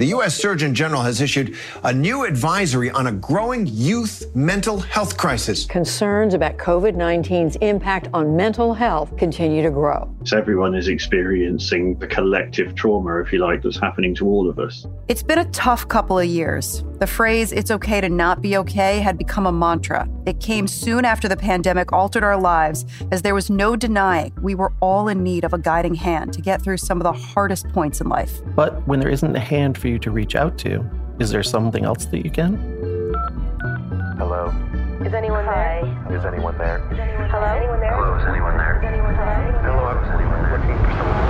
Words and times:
The 0.00 0.06
U.S. 0.06 0.34
Surgeon 0.34 0.74
General 0.74 1.02
has 1.02 1.20
issued 1.20 1.58
a 1.84 1.92
new 1.92 2.24
advisory 2.24 2.90
on 2.90 3.08
a 3.08 3.12
growing 3.12 3.66
youth 3.66 4.34
mental 4.34 4.80
health 4.80 5.18
crisis. 5.18 5.66
Concerns 5.66 6.32
about 6.32 6.56
COVID 6.56 6.96
19's 6.96 7.56
impact 7.56 8.08
on 8.14 8.34
mental 8.34 8.72
health 8.72 9.14
continue 9.18 9.62
to 9.62 9.70
grow. 9.70 10.10
So, 10.24 10.38
everyone 10.38 10.74
is 10.74 10.88
experiencing 10.88 11.98
the 11.98 12.06
collective 12.06 12.74
trauma, 12.74 13.20
if 13.20 13.30
you 13.30 13.40
like, 13.40 13.60
that's 13.60 13.78
happening 13.78 14.14
to 14.14 14.26
all 14.26 14.48
of 14.48 14.58
us. 14.58 14.86
It's 15.08 15.22
been 15.22 15.40
a 15.40 15.50
tough 15.50 15.86
couple 15.88 16.18
of 16.18 16.24
years. 16.24 16.82
The 17.00 17.06
phrase, 17.06 17.50
it's 17.50 17.70
okay 17.70 18.02
to 18.02 18.10
not 18.10 18.42
be 18.42 18.58
okay, 18.58 18.98
had 18.98 19.16
become 19.16 19.46
a 19.46 19.52
mantra. 19.52 20.06
It 20.26 20.38
came 20.38 20.68
soon 20.68 21.06
after 21.06 21.28
the 21.28 21.36
pandemic 21.36 21.94
altered 21.94 22.22
our 22.22 22.38
lives, 22.38 22.84
as 23.10 23.22
there 23.22 23.34
was 23.34 23.48
no 23.48 23.74
denying 23.74 24.34
we 24.42 24.54
were 24.54 24.74
all 24.80 25.08
in 25.08 25.22
need 25.22 25.44
of 25.44 25.54
a 25.54 25.58
guiding 25.58 25.94
hand 25.94 26.34
to 26.34 26.42
get 26.42 26.60
through 26.60 26.76
some 26.76 26.98
of 26.98 27.04
the 27.04 27.12
hardest 27.14 27.66
points 27.70 28.02
in 28.02 28.10
life. 28.10 28.42
But 28.54 28.86
when 28.86 29.00
there 29.00 29.08
isn't 29.08 29.34
a 29.34 29.40
hand 29.40 29.78
for 29.78 29.88
you 29.88 29.98
to 29.98 30.10
reach 30.10 30.36
out 30.36 30.58
to, 30.58 30.84
is 31.18 31.30
there 31.30 31.42
something 31.42 31.86
else 31.86 32.04
that 32.04 32.22
you 32.22 32.30
can? 32.30 32.58
Hello. 34.18 34.52
Is 35.02 35.14
anyone 35.14 35.46
Hi. 35.46 35.80
there? 36.06 36.18
Is 36.18 36.26
anyone 36.26 36.58
there? 36.58 36.86
Is 36.92 36.98
anyone 36.98 37.30
Hello? 37.30 37.46
Is 37.46 37.62
anyone 37.62 37.80
there? 37.80 37.94
Hello, 37.94 38.16
is 38.18 38.24
anyone 38.28 38.56
there? 38.58 38.76
Is 38.76 38.84
anyone 38.84 39.16
there? 39.16 39.62
Hello, 39.62 40.02
is 40.02 40.10
anyone 40.10 40.42
there? 40.42 40.58
Looking 40.58 40.84
for 40.84 40.92
someone 40.98 41.20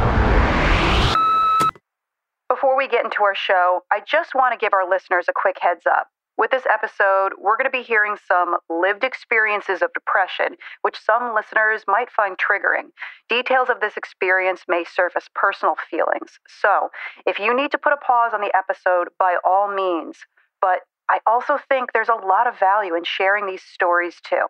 Before 2.61 2.77
we 2.77 2.89
get 2.89 3.07
into 3.07 3.23
our 3.23 3.35
show, 3.35 3.85
I 3.91 4.03
just 4.07 4.35
want 4.35 4.53
to 4.53 4.59
give 4.59 4.75
our 4.75 4.87
listeners 4.87 5.25
a 5.31 5.33
quick 5.35 5.57
heads 5.63 5.87
up. 5.87 6.09
With 6.37 6.51
this 6.51 6.65
episode, 6.71 7.33
we're 7.41 7.57
going 7.57 7.65
to 7.65 7.71
be 7.71 7.83
hearing 7.83 8.17
some 8.29 8.59
lived 8.69 9.03
experiences 9.03 9.81
of 9.81 9.91
depression, 9.95 10.57
which 10.83 10.99
some 11.01 11.35
listeners 11.35 11.85
might 11.89 12.11
find 12.11 12.37
triggering. 12.37 12.91
Details 13.31 13.71
of 13.71 13.81
this 13.81 13.97
experience 13.97 14.65
may 14.69 14.85
surface 14.85 15.25
personal 15.35 15.77
feelings. 15.91 16.39
So, 16.61 16.91
if 17.27 17.39
you 17.39 17.57
need 17.57 17.71
to 17.71 17.79
put 17.79 17.95
a 17.95 17.97
pause 17.97 18.33
on 18.35 18.43
the 18.43 18.55
episode, 18.55 19.09
by 19.19 19.39
all 19.43 19.75
means. 19.75 20.19
But 20.61 20.81
I 21.09 21.21
also 21.27 21.59
think 21.67 21.95
there's 21.95 22.11
a 22.11 22.27
lot 22.27 22.47
of 22.47 22.59
value 22.59 22.95
in 22.95 23.05
sharing 23.05 23.47
these 23.47 23.63
stories 23.63 24.17
too. 24.23 24.45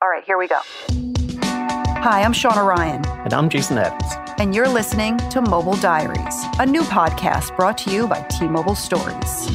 All 0.00 0.08
right, 0.08 0.22
here 0.22 0.38
we 0.38 0.46
go. 0.46 0.60
Hi, 1.98 2.22
I'm 2.22 2.32
Shawna 2.32 2.64
Ryan. 2.64 3.04
And 3.24 3.34
I'm 3.34 3.48
Jason 3.48 3.76
Adams. 3.76 4.29
And 4.40 4.54
you're 4.54 4.70
listening 4.70 5.18
to 5.28 5.42
Mobile 5.42 5.76
Diaries, 5.76 6.34
a 6.58 6.64
new 6.64 6.80
podcast 6.80 7.54
brought 7.58 7.76
to 7.76 7.92
you 7.92 8.06
by 8.06 8.22
T 8.22 8.48
Mobile 8.48 8.74
Stories. 8.74 9.50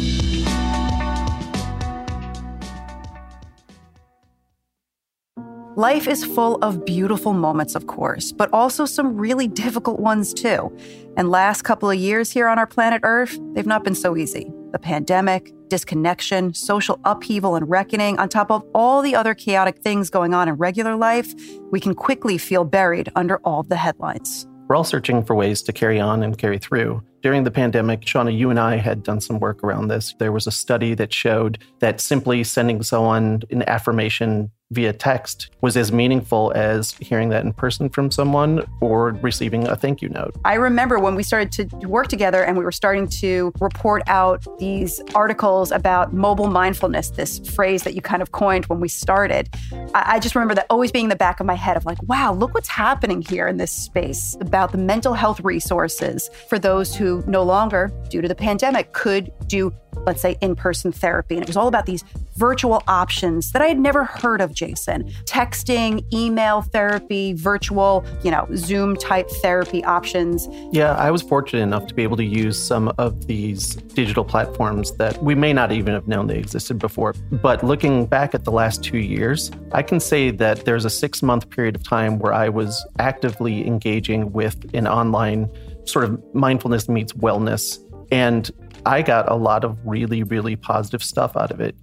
Life 5.76 6.08
is 6.08 6.24
full 6.24 6.58
of 6.58 6.86
beautiful 6.86 7.34
moments, 7.34 7.74
of 7.74 7.88
course, 7.88 8.32
but 8.32 8.54
also 8.54 8.86
some 8.86 9.18
really 9.18 9.48
difficult 9.48 10.00
ones 10.00 10.36
too. 10.36 10.72
And 11.18 11.32
last 11.32 11.64
couple 11.64 11.90
of 11.90 11.98
years 11.98 12.30
here 12.30 12.48
on 12.48 12.60
our 12.60 12.68
planet 12.68 13.02
Earth, 13.04 13.40
they've 13.54 13.66
not 13.66 13.84
been 13.84 13.96
so 13.96 14.16
easy. 14.16 14.52
The 14.72 14.78
pandemic, 14.78 15.52
disconnection, 15.68 16.54
social 16.54 17.00
upheaval 17.06 17.56
and 17.56 17.68
reckoning, 17.68 18.20
on 18.20 18.30
top 18.30 18.52
of 18.52 18.64
all 18.76 19.02
the 19.02 19.16
other 19.16 19.34
chaotic 19.34 19.80
things 19.80 20.12
going 20.12 20.36
on 20.36 20.48
in 20.48 20.54
regular 20.54 20.96
life, 20.96 21.34
we 21.72 21.80
can 21.80 21.96
quickly 21.96 22.38
feel 22.38 22.64
buried 22.64 23.12
under 23.16 23.38
all 23.38 23.64
the 23.64 23.78
headlines. 23.78 24.46
We're 24.68 24.76
all 24.76 24.84
searching 24.84 25.24
for 25.24 25.36
ways 25.36 25.62
to 25.64 25.72
carry 25.72 26.00
on 26.00 26.24
and 26.24 26.36
carry 26.36 26.58
through. 26.58 27.04
During 27.22 27.44
the 27.44 27.52
pandemic, 27.52 28.02
Shawna, 28.02 28.36
you 28.36 28.50
and 28.50 28.60
I 28.60 28.78
had 28.78 29.04
done 29.04 29.22
some 29.22 29.40
work 29.40 29.64
around 29.64 29.90
this. 29.90 30.16
There 30.18 30.32
was 30.32 30.48
a 30.48 30.52
study 30.52 30.96
that 30.96 31.14
showed 31.14 31.60
that 31.82 32.02
simply 32.02 32.44
sending 32.44 32.82
someone 32.82 33.44
an 33.52 33.62
affirmation 33.70 34.50
via 34.76 34.94
text 34.94 35.50
was 35.62 35.76
as 35.78 35.92
meaningful 35.92 36.52
as 36.54 36.92
hearing 37.00 37.30
that 37.30 37.44
in 37.44 37.54
person 37.54 37.90
from 37.90 38.12
someone 38.12 38.64
or 38.82 39.12
receiving 39.22 39.68
a 39.68 39.76
thank 39.76 40.02
you 40.02 40.10
note. 40.10 40.36
I 40.44 40.56
remember 40.56 41.00
when 41.00 41.16
we 41.16 41.24
started 41.24 41.52
to 41.54 41.88
work 41.88 42.08
together 42.10 42.44
and 42.44 42.58
we 42.58 42.64
were 42.64 42.74
starting 42.74 43.08
to 43.22 43.52
report 43.60 44.04
out 44.08 44.46
these 44.60 45.02
articles 45.16 45.72
about 45.72 46.14
mobile 46.14 46.48
mindfulness, 46.48 47.10
this 47.12 47.40
phrase 47.40 47.84
that 47.84 47.96
you 47.96 48.02
kind 48.02 48.22
of 48.22 48.34
coined 48.34 48.66
when 48.66 48.80
we 48.80 48.90
started. 48.90 49.50
I, 49.96 50.20
just 50.20 50.36
remember 50.36 50.56
that 50.56 50.68
always 50.70 50.92
being 50.92 51.06
in 51.06 51.10
the 51.10 51.16
back 51.16 51.40
of 51.40 51.46
my 51.46 51.54
head 51.54 51.78
of 51.78 51.86
like, 51.86 52.02
wow, 52.04 52.34
look 52.34 52.54
what's 52.54 52.68
happening 52.68 53.22
here 53.22 53.48
in 53.48 53.58
this 53.58 53.72
space 53.72 54.38
about 54.42 54.72
the 54.72 54.78
mental 54.78 55.14
health 55.14 55.40
resources 55.40 56.30
for 56.50 56.60
those 56.60 56.94
who 56.94 57.24
no 57.28 57.44
longer, 57.44 57.92
due 58.10 58.22
to 58.22 58.28
the 58.28 58.36
pandemic, 58.36 58.94
could 58.94 59.32
do 59.48 59.74
let's 60.06 60.22
say, 60.22 60.38
in 60.42 60.56
person 60.56 60.92
therapy. 60.92 61.36
And 61.36 61.44
it 61.44 61.48
was 61.48 61.58
all 61.58 61.68
about 61.68 61.86
these 61.86 62.04
virtual 62.36 62.84
options 62.88 63.52
that 63.52 63.62
I 63.62 63.68
had 63.68 63.80
never 63.80 64.04
heard 64.04 64.42
of, 64.42 64.54
Jason. 64.54 65.04
Texting, 65.26 66.04
email 66.14 66.62
therapy, 66.62 67.34
virtual, 67.34 68.06
you 68.24 68.32
know, 68.32 68.48
Zoom 68.56 68.96
type 68.96 69.30
therapy 69.30 69.84
options. 69.84 70.48
Yeah, 70.72 70.94
I 70.96 71.12
was 71.12 71.22
fortunate 71.22 71.64
enough 71.64 71.88
to 71.88 71.94
be 71.94 72.04
able 72.04 72.18
to 72.18 72.24
use 72.24 72.62
some 72.62 72.94
of 72.98 73.28
these 73.28 73.76
digital 73.76 74.24
platforms 74.24 74.92
that 74.98 75.22
we 75.24 75.36
may 75.36 75.54
not 75.54 75.72
even 75.72 75.94
have 75.94 76.08
known 76.08 76.28
they 76.28 76.38
existed 76.38 76.80
before. 76.80 77.14
But 77.32 77.64
looking 77.64 78.06
back 78.06 78.36
at 78.36 78.44
the 78.44 78.52
last 78.52 78.84
two 78.84 78.98
years, 78.98 79.52
I 79.72 79.82
can 79.82 80.00
say 80.00 80.32
that 80.32 80.66
there's 80.66 80.86
a 80.86 80.90
six 80.90 81.22
month 81.22 81.50
period 81.50 81.76
of 81.76 81.84
time 81.84 82.20
where 82.20 82.34
I 82.34 82.50
was 82.50 82.86
actively 83.00 83.66
engaging 83.66 84.34
with 84.34 84.74
an 84.74 84.88
online 84.88 85.50
sort 85.86 86.06
of 86.06 86.22
mindfulness 86.34 86.90
meets 86.90 87.14
wellness. 87.14 87.80
And 88.12 88.52
I 88.86 89.02
got 89.02 89.30
a 89.30 89.36
lot 89.36 89.64
of 89.64 89.78
really, 89.86 90.24
really 90.24 90.56
positive 90.56 91.04
stuff 91.04 91.36
out 91.36 91.52
of 91.52 91.60
it. 91.60 91.76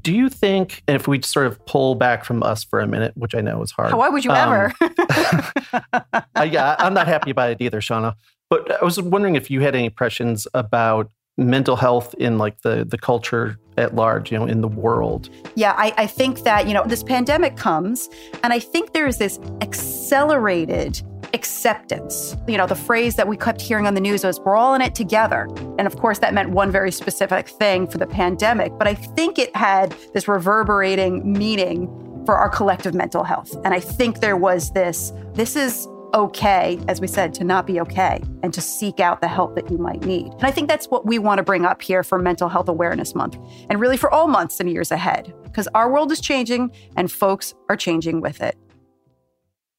Do 0.00 0.12
you 0.12 0.28
think, 0.28 0.82
if 0.88 1.08
we 1.08 1.22
sort 1.22 1.46
of 1.46 1.64
pull 1.66 1.94
back 1.94 2.24
from 2.24 2.42
us 2.42 2.64
for 2.64 2.80
a 2.80 2.86
minute, 2.86 3.16
which 3.16 3.34
I 3.34 3.40
know 3.40 3.62
is 3.62 3.70
hard. 3.70 3.94
Why 3.94 4.08
would 4.08 4.24
you 4.24 4.30
um, 4.30 4.52
ever? 4.52 4.72
I, 6.34 6.44
yeah, 6.44 6.76
I'm 6.78 6.92
not 6.92 7.06
happy 7.06 7.30
about 7.30 7.50
it 7.50 7.58
either, 7.60 7.80
Shawna. 7.80 8.14
But 8.50 8.80
I 8.80 8.84
was 8.84 9.00
wondering 9.00 9.36
if 9.36 9.50
you 9.50 9.60
had 9.60 9.74
any 9.74 9.86
impressions 9.86 10.46
about 10.54 11.10
mental 11.38 11.76
health 11.76 12.14
in 12.18 12.38
like 12.38 12.62
the 12.62 12.84
the 12.84 12.96
culture 12.96 13.58
at 13.76 13.94
large, 13.94 14.32
you 14.32 14.38
know, 14.38 14.46
in 14.46 14.62
the 14.62 14.68
world. 14.68 15.28
Yeah, 15.54 15.74
I, 15.76 15.92
I 15.98 16.06
think 16.06 16.44
that, 16.44 16.66
you 16.66 16.72
know, 16.72 16.84
this 16.86 17.02
pandemic 17.02 17.56
comes 17.56 18.08
and 18.42 18.52
I 18.52 18.58
think 18.58 18.94
there's 18.94 19.18
this 19.18 19.38
accelerated 19.60 21.02
acceptance. 21.36 22.34
You 22.48 22.56
know, 22.56 22.66
the 22.66 22.74
phrase 22.74 23.14
that 23.16 23.28
we 23.28 23.36
kept 23.36 23.60
hearing 23.60 23.86
on 23.86 23.94
the 23.94 24.00
news 24.00 24.24
was, 24.24 24.40
we're 24.40 24.56
all 24.56 24.74
in 24.74 24.80
it 24.80 24.94
together. 24.94 25.46
And 25.78 25.86
of 25.86 25.96
course, 25.96 26.18
that 26.20 26.34
meant 26.34 26.50
one 26.50 26.72
very 26.72 26.90
specific 26.90 27.48
thing 27.48 27.86
for 27.86 27.98
the 27.98 28.06
pandemic. 28.06 28.72
But 28.78 28.88
I 28.88 28.94
think 28.94 29.38
it 29.38 29.54
had 29.54 29.94
this 30.14 30.26
reverberating 30.26 31.32
meaning 31.32 31.86
for 32.24 32.36
our 32.36 32.48
collective 32.48 32.94
mental 32.94 33.22
health. 33.22 33.54
And 33.64 33.72
I 33.74 33.80
think 33.80 34.20
there 34.20 34.36
was 34.36 34.72
this 34.72 35.12
this 35.34 35.54
is 35.54 35.86
okay, 36.14 36.80
as 36.88 37.00
we 37.00 37.06
said, 37.06 37.34
to 37.34 37.44
not 37.44 37.66
be 37.66 37.78
okay 37.80 38.22
and 38.42 38.54
to 38.54 38.60
seek 38.60 39.00
out 39.00 39.20
the 39.20 39.28
help 39.28 39.54
that 39.54 39.70
you 39.70 39.76
might 39.76 40.02
need. 40.04 40.32
And 40.32 40.44
I 40.44 40.50
think 40.50 40.68
that's 40.68 40.86
what 40.86 41.04
we 41.04 41.18
want 41.18 41.38
to 41.38 41.42
bring 41.42 41.66
up 41.66 41.82
here 41.82 42.02
for 42.02 42.18
Mental 42.18 42.48
Health 42.48 42.68
Awareness 42.68 43.14
Month 43.14 43.36
and 43.68 43.80
really 43.80 43.98
for 43.98 44.10
all 44.10 44.26
months 44.26 44.58
and 44.58 44.70
years 44.70 44.90
ahead, 44.90 45.34
because 45.44 45.68
our 45.74 45.90
world 45.92 46.10
is 46.10 46.20
changing 46.20 46.72
and 46.96 47.12
folks 47.12 47.54
are 47.68 47.76
changing 47.76 48.22
with 48.22 48.40
it 48.40 48.56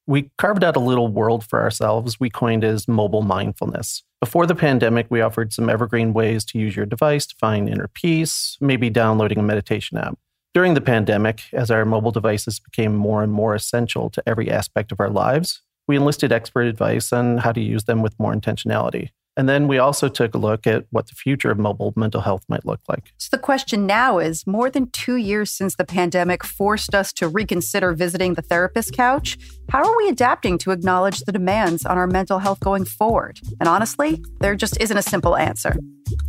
we 0.08 0.30
carved 0.38 0.64
out 0.64 0.74
a 0.74 0.80
little 0.80 1.08
world 1.08 1.44
for 1.44 1.60
ourselves 1.60 2.18
we 2.18 2.30
coined 2.30 2.64
as 2.64 2.88
mobile 2.88 3.20
mindfulness. 3.20 4.02
Before 4.20 4.46
the 4.46 4.54
pandemic, 4.54 5.06
we 5.10 5.20
offered 5.20 5.52
some 5.52 5.68
evergreen 5.68 6.14
ways 6.14 6.46
to 6.46 6.58
use 6.58 6.74
your 6.74 6.86
device 6.86 7.26
to 7.26 7.36
find 7.36 7.68
inner 7.68 7.88
peace, 7.88 8.56
maybe 8.58 8.88
downloading 8.88 9.38
a 9.38 9.42
meditation 9.42 9.98
app. 9.98 10.18
During 10.54 10.72
the 10.72 10.80
pandemic, 10.80 11.42
as 11.52 11.70
our 11.70 11.84
mobile 11.84 12.10
devices 12.10 12.58
became 12.58 12.96
more 12.96 13.22
and 13.22 13.30
more 13.30 13.54
essential 13.54 14.08
to 14.10 14.22
every 14.26 14.50
aspect 14.50 14.92
of 14.92 14.98
our 14.98 15.10
lives, 15.10 15.60
we 15.86 15.96
enlisted 15.96 16.32
expert 16.32 16.62
advice 16.62 17.12
on 17.12 17.38
how 17.38 17.52
to 17.52 17.60
use 17.60 17.84
them 17.84 18.00
with 18.00 18.18
more 18.18 18.34
intentionality. 18.34 19.10
And 19.38 19.48
then 19.48 19.68
we 19.68 19.78
also 19.78 20.08
took 20.08 20.34
a 20.34 20.38
look 20.38 20.66
at 20.66 20.84
what 20.90 21.06
the 21.06 21.14
future 21.14 21.52
of 21.52 21.60
mobile 21.60 21.92
mental 21.94 22.20
health 22.20 22.42
might 22.48 22.66
look 22.66 22.80
like. 22.88 23.12
So 23.18 23.28
the 23.30 23.40
question 23.40 23.86
now 23.86 24.18
is 24.18 24.44
more 24.48 24.68
than 24.68 24.90
two 24.90 25.14
years 25.14 25.52
since 25.52 25.76
the 25.76 25.84
pandemic 25.84 26.42
forced 26.42 26.92
us 26.92 27.12
to 27.14 27.28
reconsider 27.28 27.92
visiting 27.92 28.34
the 28.34 28.42
therapist 28.42 28.92
couch, 28.94 29.38
how 29.68 29.84
are 29.84 29.96
we 29.96 30.08
adapting 30.08 30.58
to 30.58 30.72
acknowledge 30.72 31.20
the 31.20 31.30
demands 31.30 31.86
on 31.86 31.96
our 31.96 32.08
mental 32.08 32.40
health 32.40 32.58
going 32.58 32.84
forward? 32.84 33.38
And 33.60 33.68
honestly, 33.68 34.20
there 34.40 34.56
just 34.56 34.76
isn't 34.80 34.96
a 34.96 35.02
simple 35.02 35.36
answer. 35.36 35.76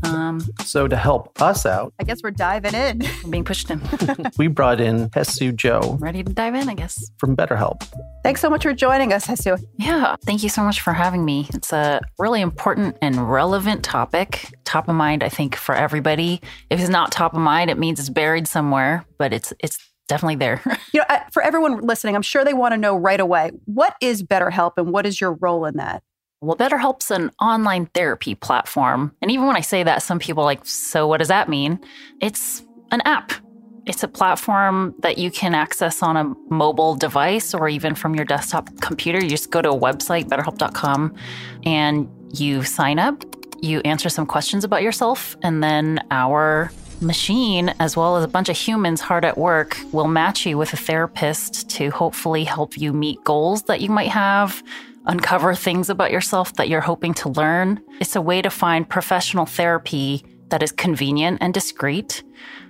Um, 0.04 0.42
so 0.63 0.88
to 0.88 0.95
help 0.95 1.42
us 1.42 1.66
out, 1.66 1.94
I 2.00 2.04
guess 2.04 2.22
we're 2.24 2.31
diving 2.31 2.74
in. 2.74 3.00
We're 3.24 3.31
being 3.31 3.44
pushed 3.44 3.69
in. 3.69 3.81
we 4.38 4.48
brought 4.48 4.81
in 4.81 5.10
Haesue 5.13 5.51
Jo. 5.54 5.98
Ready 6.00 6.24
to 6.24 6.33
dive 6.33 6.56
in, 6.56 6.69
I 6.69 6.74
guess. 6.74 7.12
From 7.18 7.36
BetterHelp. 7.36 7.88
Thanks 8.24 8.42
so 8.42 8.50
much 8.50 8.63
for 8.63 8.74
joining 8.74 9.13
us, 9.13 9.25
Haesue. 9.25 9.57
Yeah, 9.78 10.16
thank 10.25 10.44
you 10.44 10.50
so 10.50 10.63
much 10.63 10.81
for 10.81 10.94
having 10.94 11.25
me. 11.25 11.48
It's 11.54 11.72
a 11.72 12.01
really 12.18 12.42
important 12.42 12.98
and 13.01 13.31
relevant 13.31 13.84
topic. 13.84 14.46
Top 14.66 14.88
of 14.88 14.96
mind, 14.96 15.24
I 15.24 15.30
think, 15.30 15.56
for 15.56 15.75
everybody. 15.75 16.42
If 16.69 16.80
it's 16.80 16.90
not 16.90 17.12
top 17.12 17.34
of 17.34 17.40
mind, 17.40 17.69
it 17.69 17.78
means 17.78 18.00
it's 18.00 18.10
buried 18.10 18.48
somewhere, 18.48 19.06
but 19.18 19.34
it's 19.34 19.54
it's 19.60 19.78
definitely 20.07 20.36
there. 20.36 20.62
you 20.94 21.01
know, 21.01 21.18
for 21.31 21.42
everyone 21.42 21.81
listening, 21.81 22.16
I'm 22.16 22.22
sure 22.22 22.44
they 22.44 22.54
want 22.54 22.74
to 22.74 22.78
know 22.78 22.96
right 22.96 23.19
away 23.19 23.51
what 23.66 23.96
is 24.01 24.24
BetterHelp 24.24 24.74
and 24.78 24.92
what 24.92 25.06
is 25.06 25.22
your 25.22 25.34
role 25.34 25.66
in 25.66 25.78
that? 25.78 26.04
Well, 26.42 26.56
BetterHelp's 26.56 27.12
an 27.12 27.31
online 27.42 27.88
therapy 27.88 28.34
platform. 28.36 29.13
And 29.22 29.30
even 29.30 29.45
when 29.45 29.57
I 29.57 29.62
say 29.62 29.84
that, 29.84 30.02
some 30.02 30.19
people 30.19 30.44
like, 30.44 30.66
so 30.66 31.07
what 31.07 31.18
does 31.18 31.28
that 31.28 31.50
mean? 31.50 31.80
It's 32.22 32.63
an 32.92 33.02
app. 33.02 33.34
It's 33.86 34.04
a 34.04 34.07
platform 34.07 34.95
that 35.00 35.18
you 35.18 35.31
can 35.31 35.54
access 35.54 36.02
on 36.02 36.16
a 36.16 36.34
mobile 36.50 36.95
device 36.95 37.54
or 37.54 37.68
even 37.68 37.95
from 37.95 38.16
your 38.16 38.24
desktop 38.24 38.69
computer. 38.81 39.19
You 39.19 39.30
just 39.30 39.52
go 39.52 39.62
to 39.62 39.72
a 39.72 39.78
website, 39.78 40.25
betterhelp.com, 40.25 41.16
and 41.66 42.07
you 42.31 42.64
sign 42.64 43.00
up 43.00 43.24
You 43.62 43.81
answer 43.81 44.10
some 44.10 44.26
questions 44.26 44.64
about 44.64 44.84
yourself, 44.84 45.36
and 45.42 45.62
then 45.62 46.00
our 46.12 46.72
machine, 47.02 47.74
as 47.80 47.98
well 47.98 48.16
as 48.18 48.24
a 48.24 48.28
bunch 48.28 48.50
of 48.50 48.58
humans 48.58 49.02
hard 49.02 49.26
at 49.26 49.38
work, 49.38 49.78
will 49.92 50.08
match 50.08 50.46
you 50.46 50.58
with 50.58 50.72
a 50.74 50.78
therapist 50.78 51.70
to 51.72 51.90
hopefully 51.90 52.44
help 52.44 52.78
you 52.78 52.94
meet 52.94 53.22
goals 53.24 53.64
that 53.64 53.81
you 53.81 53.90
might 53.90 54.10
have, 54.10 54.64
uncover 55.06 55.56
things 55.56 55.90
about 55.90 56.12
yourself 56.12 56.54
that 56.56 56.70
you're 56.70 56.81
hoping 56.81 57.14
to 57.16 57.30
learn. 57.30 57.81
It's 58.00 58.16
a 58.16 58.22
way 58.22 58.42
to 58.42 58.50
find 58.50 58.88
professional 58.88 59.46
therapy 59.46 60.24
that 60.50 60.63
is 60.63 60.72
convenient 60.72 61.38
and 61.42 61.54
discreet. 61.54 62.24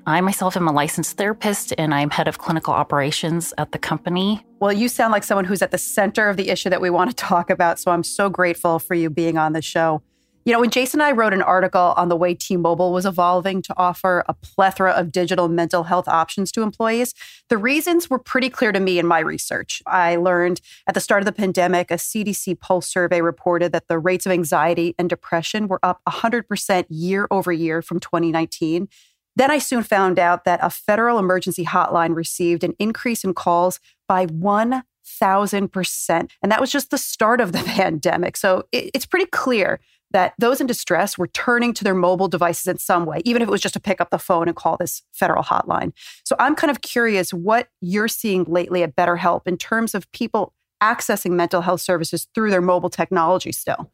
I 0.06 0.22
myself 0.22 0.58
am 0.58 0.68
a 0.68 0.72
licensed 0.72 1.18
therapist 1.18 1.74
and 1.78 1.94
I'm 1.94 2.10
head 2.10 2.28
of 2.28 2.38
clinical 2.38 2.74
operations 2.74 3.54
at 3.58 3.72
the 3.72 3.78
company. 3.78 4.46
Well, 4.60 4.74
you 4.74 4.90
sound 4.90 5.12
like 5.12 5.24
someone 5.24 5.46
who's 5.46 5.62
at 5.62 5.72
the 5.72 5.78
center 5.78 6.30
of 6.30 6.38
the 6.38 6.50
issue 6.50 6.70
that 6.70 6.81
we 6.81 6.90
want 6.90 7.10
to 7.10 7.16
talk 7.16 7.50
about. 7.50 7.80
So 7.80 7.92
I'm 7.92 8.04
so 8.04 8.30
grateful 8.30 8.80
for 8.80 8.96
you 8.96 9.10
being 9.10 9.38
on 9.38 9.54
the 9.54 9.62
show. 9.62 10.02
You 10.50 10.54
know, 10.54 10.62
when 10.62 10.72
Jason 10.72 11.00
and 11.00 11.07
I 11.07 11.12
wrote 11.12 11.31
an 11.31 11.44
article 11.44 11.94
on 11.96 12.10
the 12.10 12.16
way 12.16 12.34
T 12.34 12.57
Mobile 12.57 12.92
was 12.92 13.06
evolving 13.06 13.62
to 13.62 13.72
offer 13.78 14.24
a 14.28 14.34
plethora 14.34 14.94
of 14.94 15.12
digital 15.12 15.48
mental 15.48 15.84
health 15.84 16.07
options 16.07 16.51
to 16.54 16.63
employees, 16.63 17.13
the 17.50 17.57
reasons 17.60 18.10
were 18.10 18.18
pretty 18.18 18.50
clear 18.50 18.72
to 18.72 18.80
me 18.80 18.98
in 18.98 19.06
my 19.06 19.19
research. 19.19 19.84
I 19.86 20.16
learned 20.16 20.60
at 20.88 20.96
the 20.96 21.01
start 21.01 21.22
of 21.22 21.28
the 21.28 21.34
pandemic, 21.34 21.92
a 21.92 21.98
CDC 21.98 22.60
Pulse 22.60 22.90
survey 22.90 23.22
reported 23.22 23.74
that 23.74 23.90
the 23.90 24.00
rates 24.00 24.25
of 24.25 24.31
anxiety 24.31 24.96
and 24.98 25.07
depression 25.07 25.68
were 25.68 25.80
up 25.84 26.01
100% 26.10 26.86
year 26.90 27.28
over 27.30 27.51
year 27.51 27.84
from 27.84 28.00
2019. 28.00 28.88
Then 29.36 29.51
I 29.51 29.60
soon 29.60 29.84
found 29.84 30.18
out 30.18 30.46
that 30.46 30.62
a 30.63 30.72
federal 30.72 31.19
emergency 31.19 31.66
hotline 31.66 32.16
received 32.16 32.63
an 32.63 32.74
increase 32.80 33.24
in 33.24 33.36
calls 33.36 33.80
by 34.07 34.25
1,000%. 34.25 36.31
And 36.42 36.51
that 36.51 36.60
was 36.60 36.72
just 36.72 36.90
the 36.90 36.98
start 36.98 37.40
of 37.40 37.51
the 37.51 37.60
pandemic. 37.68 38.36
So 38.36 38.63
it, 38.72 38.90
it's 38.96 39.06
pretty 39.06 39.28
clear 39.28 39.80
that 40.12 40.34
those 40.38 40.60
in 40.60 40.68
distress 40.68 41.18
were 41.18 41.28
turning 41.28 41.74
to 41.74 41.84
their 41.84 41.94
mobile 41.94 42.28
devices 42.28 42.68
in 42.68 42.78
some 42.78 43.06
way, 43.06 43.22
even 43.26 43.42
if 43.42 43.48
it 43.48 43.52
was 43.52 43.62
just 43.62 43.74
to 43.74 43.80
pick 43.80 44.02
up 44.02 44.10
the 44.10 44.20
phone 44.20 44.48
and 44.48 44.56
call 44.56 44.78
this 44.78 45.04
federal 45.12 45.44
hotline. 45.44 45.94
So 46.24 46.36
I'm 46.40 46.56
kind 46.56 46.72
of 46.72 46.82
curious 46.82 47.34
what 47.34 47.68
you're 47.82 48.08
seeing 48.08 48.44
lately 48.46 48.84
at 48.84 48.96
BetterHelp 48.96 49.42
in 49.46 49.58
terms 49.58 49.94
of 49.94 50.12
people 50.12 50.54
accessing 50.82 51.32
mental 51.32 51.62
health 51.62 51.82
services 51.82 52.28
through 52.34 52.52
their 52.52 52.62
mobile 52.62 52.90
technology 52.90 53.52
still. 53.52 53.92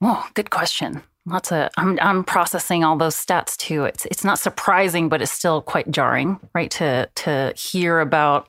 Oh, 0.00 0.28
good 0.34 0.50
question. 0.50 1.02
Lots 1.26 1.52
of 1.52 1.70
I'm 1.78 1.98
I'm 2.02 2.22
processing 2.22 2.84
all 2.84 2.96
those 2.96 3.16
stats 3.16 3.56
too. 3.56 3.84
It's 3.84 4.04
it's 4.06 4.24
not 4.24 4.38
surprising, 4.38 5.08
but 5.08 5.22
it's 5.22 5.32
still 5.32 5.62
quite 5.62 5.90
jarring, 5.90 6.38
right? 6.54 6.70
To 6.72 7.08
to 7.14 7.54
hear 7.56 8.00
about 8.00 8.48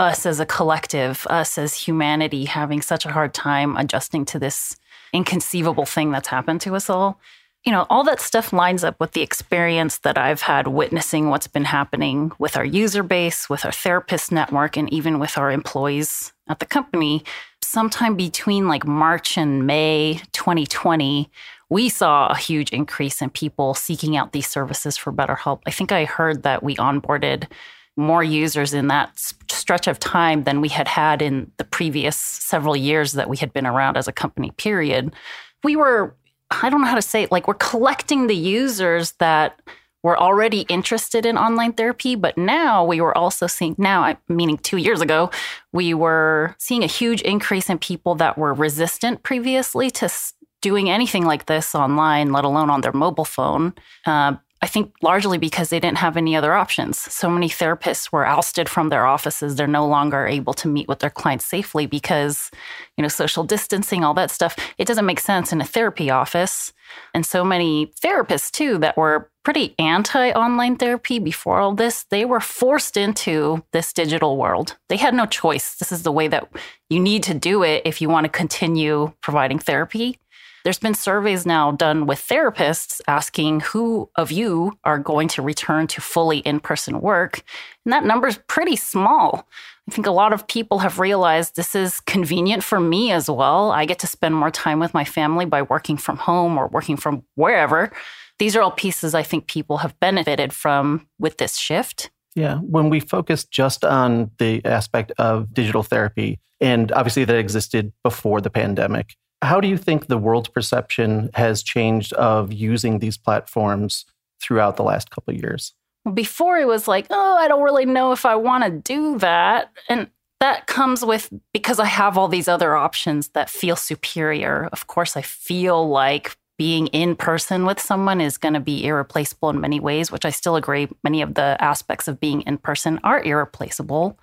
us 0.00 0.24
as 0.24 0.40
a 0.40 0.46
collective, 0.46 1.26
us 1.28 1.58
as 1.58 1.74
humanity 1.74 2.46
having 2.46 2.80
such 2.80 3.04
a 3.04 3.12
hard 3.12 3.34
time 3.34 3.76
adjusting 3.76 4.24
to 4.26 4.38
this 4.38 4.76
inconceivable 5.14 5.86
thing 5.86 6.10
that's 6.10 6.28
happened 6.28 6.60
to 6.62 6.74
us 6.74 6.90
all. 6.90 7.18
You 7.64 7.72
know, 7.72 7.86
all 7.88 8.04
that 8.04 8.20
stuff 8.20 8.52
lines 8.52 8.84
up 8.84 9.00
with 9.00 9.12
the 9.12 9.22
experience 9.22 9.98
that 9.98 10.18
I've 10.18 10.42
had 10.42 10.66
witnessing 10.66 11.30
what's 11.30 11.46
been 11.46 11.64
happening 11.64 12.30
with 12.38 12.58
our 12.58 12.64
user 12.64 13.02
base, 13.02 13.48
with 13.48 13.64
our 13.64 13.72
therapist 13.72 14.30
network, 14.30 14.76
and 14.76 14.92
even 14.92 15.18
with 15.18 15.38
our 15.38 15.50
employees 15.50 16.34
at 16.46 16.58
the 16.58 16.66
company. 16.66 17.24
Sometime 17.62 18.16
between 18.16 18.68
like 18.68 18.86
March 18.86 19.38
and 19.38 19.66
May 19.66 20.20
2020, 20.32 21.30
we 21.70 21.88
saw 21.88 22.26
a 22.26 22.36
huge 22.36 22.70
increase 22.70 23.22
in 23.22 23.30
people 23.30 23.72
seeking 23.72 24.14
out 24.16 24.32
these 24.32 24.46
services 24.46 24.98
for 24.98 25.10
BetterHelp. 25.12 25.62
I 25.66 25.70
think 25.70 25.90
I 25.90 26.04
heard 26.04 26.42
that 26.42 26.62
we 26.62 26.76
onboarded 26.76 27.48
more 27.96 28.24
users 28.24 28.74
in 28.74 28.88
that 28.88 29.18
stretch 29.50 29.86
of 29.86 29.98
time 29.98 30.44
than 30.44 30.60
we 30.60 30.68
had 30.68 30.88
had 30.88 31.22
in 31.22 31.50
the 31.58 31.64
previous 31.64 32.16
several 32.16 32.76
years 32.76 33.12
that 33.12 33.28
we 33.28 33.36
had 33.36 33.52
been 33.52 33.66
around 33.66 33.96
as 33.96 34.08
a 34.08 34.12
company, 34.12 34.50
period. 34.56 35.14
We 35.62 35.76
were, 35.76 36.14
I 36.50 36.70
don't 36.70 36.80
know 36.80 36.88
how 36.88 36.96
to 36.96 37.02
say 37.02 37.22
it, 37.22 37.32
like 37.32 37.46
we're 37.46 37.54
collecting 37.54 38.26
the 38.26 38.36
users 38.36 39.12
that 39.12 39.60
were 40.02 40.18
already 40.18 40.62
interested 40.62 41.24
in 41.24 41.38
online 41.38 41.72
therapy, 41.72 42.14
but 42.14 42.36
now 42.36 42.84
we 42.84 43.00
were 43.00 43.16
also 43.16 43.46
seeing, 43.46 43.74
now, 43.78 44.16
meaning 44.28 44.58
two 44.58 44.76
years 44.76 45.00
ago, 45.00 45.30
we 45.72 45.94
were 45.94 46.54
seeing 46.58 46.84
a 46.84 46.88
huge 46.88 47.22
increase 47.22 47.70
in 47.70 47.78
people 47.78 48.14
that 48.16 48.36
were 48.36 48.52
resistant 48.52 49.22
previously 49.22 49.90
to 49.90 50.12
doing 50.60 50.90
anything 50.90 51.24
like 51.24 51.46
this 51.46 51.74
online, 51.74 52.32
let 52.32 52.44
alone 52.44 52.68
on 52.68 52.82
their 52.82 52.92
mobile 52.92 53.24
phone. 53.24 53.72
Uh, 54.04 54.34
I 54.64 54.66
think 54.66 54.94
largely 55.02 55.36
because 55.36 55.68
they 55.68 55.78
didn't 55.78 55.98
have 55.98 56.16
any 56.16 56.34
other 56.34 56.54
options. 56.54 56.96
So 56.96 57.28
many 57.28 57.50
therapists 57.50 58.10
were 58.10 58.24
ousted 58.24 58.66
from 58.66 58.88
their 58.88 59.04
offices. 59.04 59.56
They're 59.56 59.66
no 59.66 59.86
longer 59.86 60.26
able 60.26 60.54
to 60.54 60.68
meet 60.68 60.88
with 60.88 61.00
their 61.00 61.10
clients 61.10 61.44
safely 61.44 61.84
because, 61.84 62.50
you 62.96 63.02
know, 63.02 63.08
social 63.08 63.44
distancing, 63.44 64.02
all 64.02 64.14
that 64.14 64.30
stuff, 64.30 64.56
it 64.78 64.86
doesn't 64.86 65.04
make 65.04 65.20
sense 65.20 65.52
in 65.52 65.60
a 65.60 65.66
therapy 65.66 66.08
office. 66.08 66.72
And 67.12 67.26
so 67.26 67.44
many 67.44 67.88
therapists, 68.02 68.50
too, 68.50 68.78
that 68.78 68.96
were 68.96 69.30
pretty 69.42 69.74
anti 69.78 70.30
online 70.30 70.76
therapy 70.76 71.18
before 71.18 71.58
all 71.58 71.74
this, 71.74 72.04
they 72.04 72.24
were 72.24 72.40
forced 72.40 72.96
into 72.96 73.62
this 73.72 73.92
digital 73.92 74.38
world. 74.38 74.78
They 74.88 74.96
had 74.96 75.12
no 75.12 75.26
choice. 75.26 75.74
This 75.74 75.92
is 75.92 76.04
the 76.04 76.12
way 76.12 76.26
that 76.28 76.48
you 76.88 77.00
need 77.00 77.22
to 77.24 77.34
do 77.34 77.62
it 77.62 77.82
if 77.84 78.00
you 78.00 78.08
want 78.08 78.24
to 78.24 78.30
continue 78.30 79.12
providing 79.20 79.58
therapy. 79.58 80.18
There's 80.64 80.78
been 80.78 80.94
surveys 80.94 81.44
now 81.44 81.72
done 81.72 82.06
with 82.06 82.26
therapists 82.26 83.02
asking 83.06 83.60
who 83.60 84.08
of 84.16 84.32
you 84.32 84.78
are 84.82 84.98
going 84.98 85.28
to 85.28 85.42
return 85.42 85.86
to 85.88 86.00
fully 86.00 86.38
in 86.38 86.58
person 86.58 87.02
work. 87.02 87.42
And 87.84 87.92
that 87.92 88.06
number 88.06 88.26
is 88.26 88.38
pretty 88.48 88.76
small. 88.76 89.46
I 89.86 89.92
think 89.92 90.06
a 90.06 90.10
lot 90.10 90.32
of 90.32 90.48
people 90.48 90.78
have 90.78 90.98
realized 90.98 91.54
this 91.54 91.74
is 91.74 92.00
convenient 92.00 92.64
for 92.64 92.80
me 92.80 93.12
as 93.12 93.28
well. 93.28 93.72
I 93.72 93.84
get 93.84 93.98
to 93.98 94.06
spend 94.06 94.34
more 94.34 94.50
time 94.50 94.80
with 94.80 94.94
my 94.94 95.04
family 95.04 95.44
by 95.44 95.60
working 95.60 95.98
from 95.98 96.16
home 96.16 96.56
or 96.56 96.68
working 96.68 96.96
from 96.96 97.24
wherever. 97.34 97.92
These 98.38 98.56
are 98.56 98.62
all 98.62 98.70
pieces 98.70 99.14
I 99.14 99.22
think 99.22 99.46
people 99.46 99.76
have 99.78 100.00
benefited 100.00 100.54
from 100.54 101.06
with 101.18 101.36
this 101.36 101.58
shift. 101.58 102.10
Yeah, 102.34 102.56
when 102.60 102.88
we 102.88 103.00
focus 103.00 103.44
just 103.44 103.84
on 103.84 104.30
the 104.38 104.64
aspect 104.64 105.12
of 105.18 105.52
digital 105.52 105.82
therapy, 105.82 106.40
and 106.58 106.90
obviously 106.92 107.26
that 107.26 107.36
existed 107.36 107.92
before 108.02 108.40
the 108.40 108.50
pandemic, 108.50 109.14
how 109.42 109.60
do 109.60 109.68
you 109.68 109.76
think 109.76 110.06
the 110.06 110.18
world's 110.18 110.48
perception 110.48 111.30
has 111.34 111.62
changed 111.62 112.12
of 112.14 112.52
using 112.52 112.98
these 112.98 113.16
platforms 113.16 114.04
throughout 114.40 114.76
the 114.76 114.82
last 114.82 115.10
couple 115.10 115.34
of 115.34 115.40
years? 115.40 115.74
Before 116.12 116.58
it 116.58 116.66
was 116.66 116.86
like, 116.86 117.06
oh, 117.10 117.36
I 117.38 117.48
don't 117.48 117.62
really 117.62 117.86
know 117.86 118.12
if 118.12 118.26
I 118.26 118.36
want 118.36 118.64
to 118.64 118.70
do 118.70 119.18
that. 119.18 119.70
And 119.88 120.10
that 120.40 120.66
comes 120.66 121.04
with 121.04 121.32
because 121.52 121.78
I 121.78 121.86
have 121.86 122.18
all 122.18 122.28
these 122.28 122.48
other 122.48 122.76
options 122.76 123.28
that 123.28 123.48
feel 123.48 123.76
superior. 123.76 124.68
Of 124.72 124.86
course, 124.86 125.16
I 125.16 125.22
feel 125.22 125.88
like 125.88 126.36
being 126.58 126.86
in 126.88 127.16
person 127.16 127.64
with 127.64 127.80
someone 127.80 128.20
is 128.20 128.38
going 128.38 128.54
to 128.54 128.60
be 128.60 128.86
irreplaceable 128.86 129.50
in 129.50 129.60
many 129.60 129.80
ways, 129.80 130.12
which 130.12 130.24
I 130.24 130.30
still 130.30 130.56
agree. 130.56 130.88
Many 131.02 131.22
of 131.22 131.34
the 131.34 131.56
aspects 131.60 132.06
of 132.06 132.20
being 132.20 132.42
in 132.42 132.58
person 132.58 133.00
are 133.02 133.22
irreplaceable. 133.22 134.18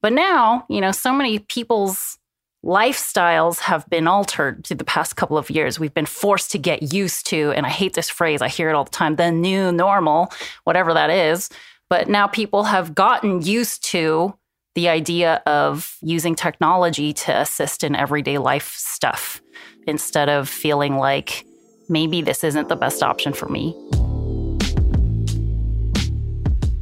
But 0.00 0.12
now, 0.12 0.66
you 0.68 0.80
know, 0.80 0.92
so 0.92 1.12
many 1.12 1.40
people's 1.40 2.18
lifestyles 2.64 3.60
have 3.60 3.88
been 3.88 4.08
altered 4.08 4.64
to 4.64 4.74
the 4.74 4.84
past 4.84 5.16
couple 5.16 5.38
of 5.38 5.50
years. 5.50 5.78
We've 5.78 5.94
been 5.94 6.06
forced 6.06 6.50
to 6.52 6.58
get 6.58 6.92
used 6.92 7.26
to, 7.28 7.52
and 7.52 7.64
I 7.64 7.68
hate 7.70 7.94
this 7.94 8.08
phrase, 8.08 8.42
I 8.42 8.48
hear 8.48 8.68
it 8.68 8.74
all 8.74 8.84
the 8.84 8.90
time, 8.90 9.16
the 9.16 9.30
new 9.30 9.70
normal, 9.70 10.32
whatever 10.64 10.92
that 10.94 11.10
is. 11.10 11.48
But 11.88 12.08
now 12.08 12.26
people 12.26 12.64
have 12.64 12.94
gotten 12.94 13.42
used 13.42 13.84
to 13.86 14.34
the 14.74 14.88
idea 14.88 15.42
of 15.46 15.96
using 16.02 16.34
technology 16.34 17.12
to 17.12 17.40
assist 17.40 17.82
in 17.82 17.96
everyday 17.96 18.38
life 18.38 18.74
stuff 18.76 19.40
instead 19.86 20.28
of 20.28 20.48
feeling 20.48 20.96
like 20.96 21.44
maybe 21.88 22.20
this 22.20 22.44
isn't 22.44 22.68
the 22.68 22.76
best 22.76 23.02
option 23.02 23.32
for 23.32 23.48
me. 23.48 23.74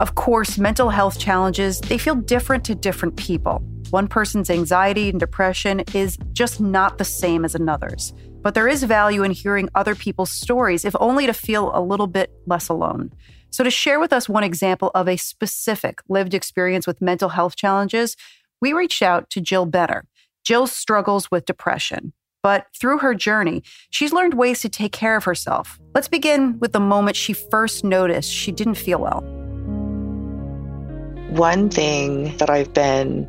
Of 0.01 0.15
course, 0.15 0.59
mental 0.59 0.91
health 0.91 1.19
challenges, 1.19 1.81
they 1.81 1.97
feel 1.97 2.17
different 2.17 2.65
to 2.65 2.75
different 2.75 3.17
people. 3.17 3.63
One 3.91 4.09
person's 4.09 4.51
anxiety 4.51 5.11
and 5.11 5.21
depression 5.21 5.81
is 5.95 6.19
just 6.33 6.61
not 6.61 6.99
the 6.99 7.05
same 7.05 7.45
as 7.45 7.55
another's. 7.55 8.13
But 8.43 8.55
there 8.55 8.69
is 8.69 8.83
value 8.83 9.23
in 9.23 9.31
hearing 9.31 9.69
other 9.75 9.95
people's 9.95 10.31
stories, 10.31 10.85
if 10.85 10.95
only 11.01 11.27
to 11.27 11.33
feel 11.33 11.71
a 11.75 11.81
little 11.81 12.07
bit 12.07 12.31
less 12.47 12.69
alone. 12.69 13.13
So, 13.51 13.65
to 13.65 13.71
share 13.71 13.99
with 13.99 14.13
us 14.13 14.29
one 14.29 14.45
example 14.45 14.91
of 14.95 15.09
a 15.09 15.17
specific 15.17 16.01
lived 16.09 16.35
experience 16.35 16.87
with 16.87 17.01
mental 17.01 17.31
health 17.31 17.57
challenges, 17.57 18.17
we 18.61 18.73
reached 18.73 19.03
out 19.03 19.31
to 19.31 19.41
Jill 19.41 19.67
Benner. 19.67 20.05
Jill 20.45 20.67
struggles 20.67 21.31
with 21.31 21.47
depression, 21.47 22.13
but 22.43 22.67
through 22.79 22.99
her 22.99 23.15
journey, 23.15 23.63
she's 23.91 24.13
learned 24.13 24.35
ways 24.35 24.61
to 24.61 24.69
take 24.69 24.93
care 24.93 25.17
of 25.17 25.25
herself. 25.25 25.79
Let's 25.95 26.09
begin 26.09 26.59
with 26.61 26.73
the 26.73 26.81
moment 26.81 27.17
she 27.17 27.33
first 27.33 27.83
noticed 27.83 28.33
she 28.33 28.53
didn't 28.53 28.77
feel 28.77 29.01
well. 29.01 29.23
One 31.31 31.69
thing 31.69 32.37
that 32.37 32.49
I've 32.49 32.73
been 32.73 33.29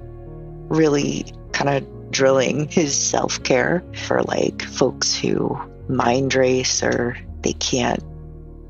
really 0.69 1.25
kind 1.53 1.69
of 1.69 2.11
drilling 2.11 2.67
his 2.69 2.95
self 2.95 3.41
care 3.43 3.83
for 4.05 4.23
like 4.23 4.61
folks 4.63 5.15
who 5.15 5.57
mind 5.89 6.35
race 6.35 6.83
or 6.83 7.17
they 7.41 7.53
can't 7.53 8.03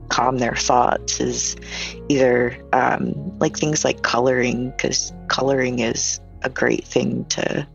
calm 0.10 0.38
their 0.38 0.56
thoughts 0.56 1.20
is 1.20 1.56
either 2.10 2.58
um, 2.74 3.14
like 3.40 3.58
things 3.58 3.84
like 3.84 4.04
coloring, 4.04 4.72
because 4.72 5.14
coloring 5.28 5.80
is 5.80 6.20
a 6.44 6.50
great 6.50 6.86
thing 6.86 7.26
to 7.26 7.68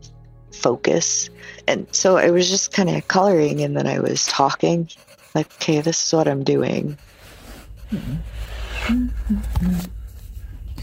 focus. 0.51 1.29
And 1.67 1.87
so 1.91 2.17
I 2.17 2.31
was 2.31 2.49
just 2.49 2.73
kind 2.73 2.89
of 2.89 3.07
coloring 3.07 3.61
and 3.61 3.77
then 3.77 3.87
I 3.87 3.99
was 3.99 4.25
talking 4.25 4.89
Like, 5.35 5.51
okay, 5.55 5.81
this 5.81 6.05
is 6.05 6.13
what 6.13 6.27
I'm 6.27 6.43
doing. 6.43 6.97
Mm-hmm. 7.91 8.15
Mm-hmm. 8.93 9.35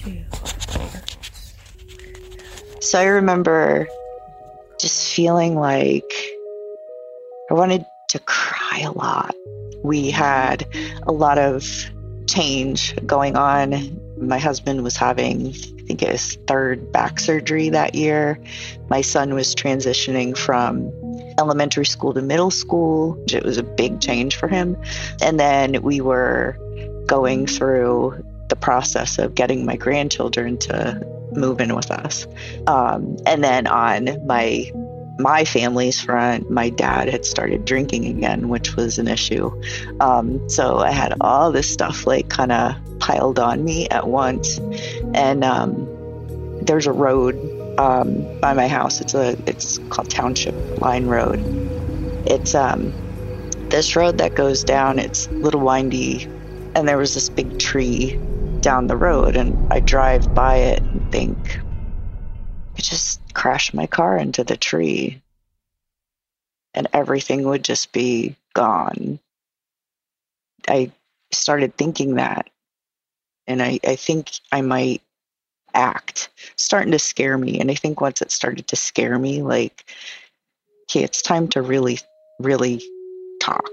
Mm-hmm. 0.02 1.20
So 2.81 2.99
I 2.99 3.05
remember 3.05 3.87
just 4.81 5.13
feeling 5.13 5.55
like 5.55 6.11
I 7.51 7.55
wanted 7.55 7.85
to 8.09 8.19
cry 8.21 8.81
a 8.81 8.91
lot. 8.91 9.35
We 9.85 10.11
had 10.11 10.67
a 11.03 11.13
lot 11.13 11.37
of 11.37 11.63
change 12.27 12.97
going 13.05 13.37
on. 13.37 14.01
My 14.17 14.39
husband 14.39 14.83
was 14.83 14.97
having, 14.97 15.49
I 15.49 15.83
think, 15.83 16.01
his 16.01 16.39
third 16.47 16.91
back 16.91 17.21
surgery 17.21 17.69
that 17.69 17.95
year. 17.95 18.41
My 18.89 19.03
son 19.03 19.35
was 19.35 19.55
transitioning 19.55 20.35
from 20.35 20.91
elementary 21.39 21.85
school 21.85 22.15
to 22.15 22.23
middle 22.23 22.51
school. 22.51 23.23
It 23.31 23.45
was 23.45 23.59
a 23.59 23.63
big 23.63 24.01
change 24.01 24.37
for 24.37 24.49
him. 24.49 24.79
And 25.21 25.39
then 25.39 25.83
we 25.83 26.01
were 26.01 26.57
going 27.07 27.47
through 27.47 28.25
the 28.49 28.57
process 28.57 29.19
of 29.19 29.35
getting 29.35 29.67
my 29.67 29.77
grandchildren 29.77 30.57
to 30.59 31.20
move 31.33 31.61
in 31.61 31.75
with 31.75 31.91
us. 31.91 32.27
Um, 32.67 33.17
and 33.27 33.43
then 33.43 33.67
on 33.67 34.27
my 34.27 34.71
my 35.19 35.45
family's 35.45 36.01
front, 36.01 36.51
my 36.51 36.71
dad 36.71 37.09
had 37.09 37.27
started 37.27 37.65
drinking 37.67 38.07
again, 38.07 38.49
which 38.49 38.75
was 38.77 38.99
an 38.99 39.07
issue. 39.07 39.51
Um, 40.01 40.49
so 40.49 40.79
I 40.79 40.91
had 40.91 41.15
all 41.21 41.53
this 41.53 41.71
stuff 41.71 42.07
like 42.07 42.31
kind 42.31 42.51
of 42.53 42.75
piled 43.01 43.39
on 43.39 43.63
me 43.63 43.89
at 43.91 44.09
once. 44.09 44.59
And 45.15 45.45
um, 45.45 45.87
there's 46.63 46.87
a 46.87 46.93
road 46.93 47.37
um, 47.79 48.27
by 48.41 48.55
my 48.55 48.69
house. 48.69 49.01
It's 49.01 49.15
a 49.15 49.37
it's 49.47 49.79
called 49.91 50.11
Township 50.11 50.55
Line 50.81 51.07
Road. 51.07 51.41
It's 52.27 52.55
um, 52.55 52.93
this 53.69 53.97
road 53.97 54.19
that 54.19 54.35
goes 54.35 54.65
down. 54.65 54.99
It's 54.99 55.27
a 55.27 55.33
little 55.33 55.61
windy, 55.61 56.25
and 56.75 56.89
there 56.89 56.99
was 56.99 57.15
this 57.15 57.29
big 57.29 57.59
tree 57.59 58.19
down 58.61 58.87
the 58.87 58.97
road, 58.97 59.37
and 59.37 59.57
I 59.71 59.81
drive 59.81 60.33
by 60.35 60.57
it 60.57 60.85
and 60.93 61.05
think, 61.11 61.61
I 62.79 62.83
just 62.83 63.21
crashed 63.35 63.75
my 63.75 63.87
car 63.87 64.17
into 64.17 64.45
the 64.45 64.57
tree, 64.57 65.23
and 66.75 66.88
everything 66.93 67.45
would 67.45 67.64
just 67.64 67.93
be 67.93 68.37
gone. 68.55 69.19
I 70.69 70.93
started 71.33 71.76
thinking 71.76 72.17
that, 72.17 72.50
and 73.47 73.62
I, 73.62 73.81
I 73.87 73.97
think 73.97 74.31
I 74.52 74.61
might 74.62 75.02
act 75.75 76.31
starting 76.57 76.93
to 76.93 76.99
scare 76.99 77.38
me 77.38 77.61
and 77.61 77.71
i 77.71 77.75
think 77.75 78.00
once 78.00 78.21
it 78.21 78.31
started 78.31 78.67
to 78.67 78.76
scare 78.76 79.19
me 79.19 79.43
like 79.43 79.85
okay 80.85 81.05
it's 81.05 81.23
time 81.23 81.49
to 81.49 81.62
really 81.62 81.99
really 82.40 82.83
talk 83.40 83.71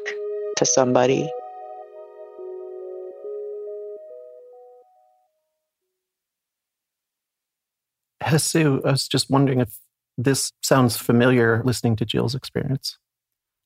to 0.56 0.66
somebody 0.66 1.30
Haesue, 8.28 8.82
I 8.86 8.92
was 8.92 9.08
just 9.08 9.30
wondering 9.30 9.60
if 9.60 9.78
this 10.18 10.52
sounds 10.62 10.98
familiar 10.98 11.62
listening 11.64 11.96
to 11.98 12.06
Jill's 12.06 12.36
experience. 12.36 12.98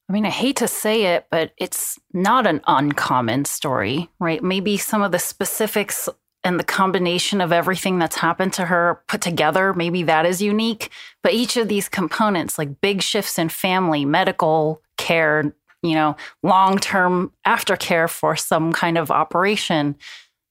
I 0.09 0.13
mean, 0.13 0.25
I 0.25 0.29
hate 0.29 0.57
to 0.57 0.67
say 0.67 1.15
it, 1.15 1.27
but 1.31 1.53
it's 1.57 1.97
not 2.13 2.45
an 2.45 2.61
uncommon 2.67 3.45
story, 3.45 4.09
right? 4.19 4.43
Maybe 4.43 4.75
some 4.75 5.01
of 5.01 5.13
the 5.13 5.19
specifics 5.19 6.09
and 6.43 6.59
the 6.59 6.63
combination 6.63 7.39
of 7.39 7.51
everything 7.51 7.99
that's 7.99 8.17
happened 8.17 8.51
to 8.53 8.65
her 8.65 9.01
put 9.07 9.21
together, 9.21 9.73
maybe 9.73 10.03
that 10.03 10.25
is 10.25 10.41
unique. 10.41 10.89
But 11.23 11.33
each 11.33 11.55
of 11.55 11.67
these 11.67 11.87
components, 11.87 12.57
like 12.57 12.81
big 12.81 13.01
shifts 13.01 13.37
in 13.37 13.49
family, 13.49 14.05
medical 14.05 14.81
care, 14.97 15.53
you 15.83 15.95
know, 15.95 16.15
long 16.43 16.77
term 16.77 17.31
aftercare 17.45 18.09
for 18.09 18.35
some 18.35 18.73
kind 18.73 18.97
of 18.97 19.11
operation. 19.11 19.95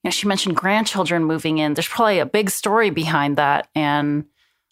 You 0.02 0.09
know, 0.09 0.11
she 0.11 0.26
mentioned 0.26 0.57
grandchildren 0.57 1.25
moving 1.25 1.59
in. 1.59 1.75
There's 1.75 1.88
probably 1.88 2.19
a 2.19 2.26
big 2.26 2.50
story 2.50 2.90
behind 2.90 3.37
that. 3.37 3.69
And 3.75 4.25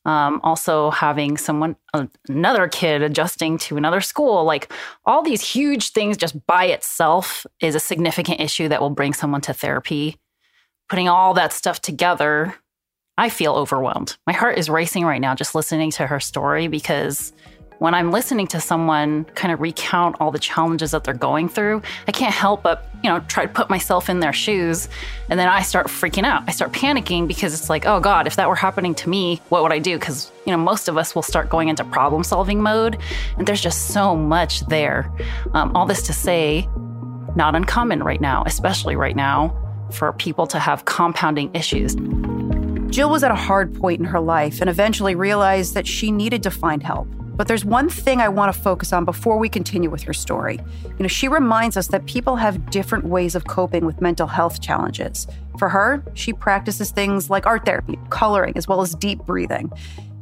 um, 0.04 0.40
also 0.42 0.90
having 0.90 1.36
someone, 1.36 1.76
uh, 1.92 2.06
another 2.28 2.66
kid 2.68 3.02
adjusting 3.02 3.58
to 3.58 3.76
another 3.76 4.00
school, 4.00 4.44
like 4.44 4.72
all 5.04 5.22
these 5.22 5.42
huge 5.42 5.90
things 5.90 6.16
just 6.16 6.46
by 6.46 6.64
itself 6.66 7.46
is 7.60 7.74
a 7.74 7.80
significant 7.80 8.40
issue 8.40 8.68
that 8.68 8.80
will 8.80 8.90
bring 8.90 9.12
someone 9.12 9.42
to 9.42 9.52
therapy 9.52 10.18
putting 10.88 11.08
all 11.08 11.34
that 11.34 11.52
stuff 11.52 11.80
together, 11.80 12.54
I 13.16 13.28
feel 13.28 13.54
overwhelmed. 13.54 14.16
My 14.26 14.32
heart 14.32 14.58
is 14.58 14.70
racing 14.70 15.04
right 15.04 15.20
now 15.20 15.34
just 15.34 15.54
listening 15.54 15.90
to 15.92 16.06
her 16.06 16.20
story 16.20 16.68
because 16.68 17.32
when 17.78 17.94
I'm 17.94 18.10
listening 18.10 18.48
to 18.48 18.60
someone 18.60 19.24
kind 19.36 19.52
of 19.52 19.60
recount 19.60 20.16
all 20.20 20.32
the 20.32 20.38
challenges 20.38 20.90
that 20.90 21.04
they're 21.04 21.14
going 21.14 21.48
through, 21.48 21.82
I 22.08 22.12
can't 22.12 22.34
help 22.34 22.62
but, 22.62 22.88
you 23.04 23.10
know, 23.10 23.20
try 23.28 23.46
to 23.46 23.52
put 23.52 23.70
myself 23.70 24.08
in 24.08 24.18
their 24.18 24.32
shoes. 24.32 24.88
And 25.28 25.38
then 25.38 25.48
I 25.48 25.62
start 25.62 25.86
freaking 25.86 26.24
out. 26.24 26.42
I 26.48 26.52
start 26.52 26.72
panicking 26.72 27.28
because 27.28 27.54
it's 27.54 27.70
like, 27.70 27.86
oh 27.86 28.00
God, 28.00 28.26
if 28.26 28.36
that 28.36 28.48
were 28.48 28.56
happening 28.56 28.94
to 28.96 29.08
me, 29.08 29.40
what 29.48 29.62
would 29.62 29.72
I 29.72 29.78
do? 29.78 29.96
Because, 29.96 30.32
you 30.44 30.50
know, 30.50 30.58
most 30.58 30.88
of 30.88 30.98
us 30.98 31.14
will 31.14 31.22
start 31.22 31.48
going 31.48 31.68
into 31.68 31.84
problem 31.84 32.24
solving 32.24 32.60
mode. 32.60 32.98
And 33.36 33.46
there's 33.46 33.60
just 33.60 33.88
so 33.88 34.16
much 34.16 34.66
there. 34.66 35.10
Um, 35.54 35.74
all 35.76 35.86
this 35.86 36.02
to 36.08 36.12
say, 36.12 36.68
not 37.36 37.54
uncommon 37.54 38.02
right 38.02 38.20
now, 38.20 38.42
especially 38.44 38.96
right 38.96 39.14
now 39.14 39.56
for 39.92 40.12
people 40.14 40.48
to 40.48 40.58
have 40.58 40.84
compounding 40.84 41.54
issues. 41.54 41.94
Jill 42.90 43.10
was 43.10 43.22
at 43.22 43.30
a 43.30 43.36
hard 43.36 43.74
point 43.74 44.00
in 44.00 44.06
her 44.06 44.18
life 44.18 44.60
and 44.60 44.68
eventually 44.68 45.14
realized 45.14 45.74
that 45.74 45.86
she 45.86 46.10
needed 46.10 46.42
to 46.42 46.50
find 46.50 46.82
help. 46.82 47.06
But 47.38 47.46
there's 47.46 47.64
one 47.64 47.88
thing 47.88 48.20
I 48.20 48.28
want 48.28 48.52
to 48.52 48.60
focus 48.60 48.92
on 48.92 49.04
before 49.04 49.38
we 49.38 49.48
continue 49.48 49.90
with 49.90 50.02
her 50.02 50.12
story. 50.12 50.58
You 50.82 51.04
know, 51.04 51.06
she 51.06 51.28
reminds 51.28 51.76
us 51.76 51.86
that 51.86 52.04
people 52.06 52.34
have 52.34 52.68
different 52.68 53.04
ways 53.04 53.36
of 53.36 53.46
coping 53.46 53.86
with 53.86 54.00
mental 54.00 54.26
health 54.26 54.60
challenges. 54.60 55.28
For 55.56 55.68
her, 55.68 56.02
she 56.14 56.32
practices 56.32 56.90
things 56.90 57.30
like 57.30 57.46
art 57.46 57.64
therapy, 57.64 57.96
coloring, 58.10 58.54
as 58.56 58.66
well 58.66 58.80
as 58.80 58.96
deep 58.96 59.20
breathing. 59.20 59.70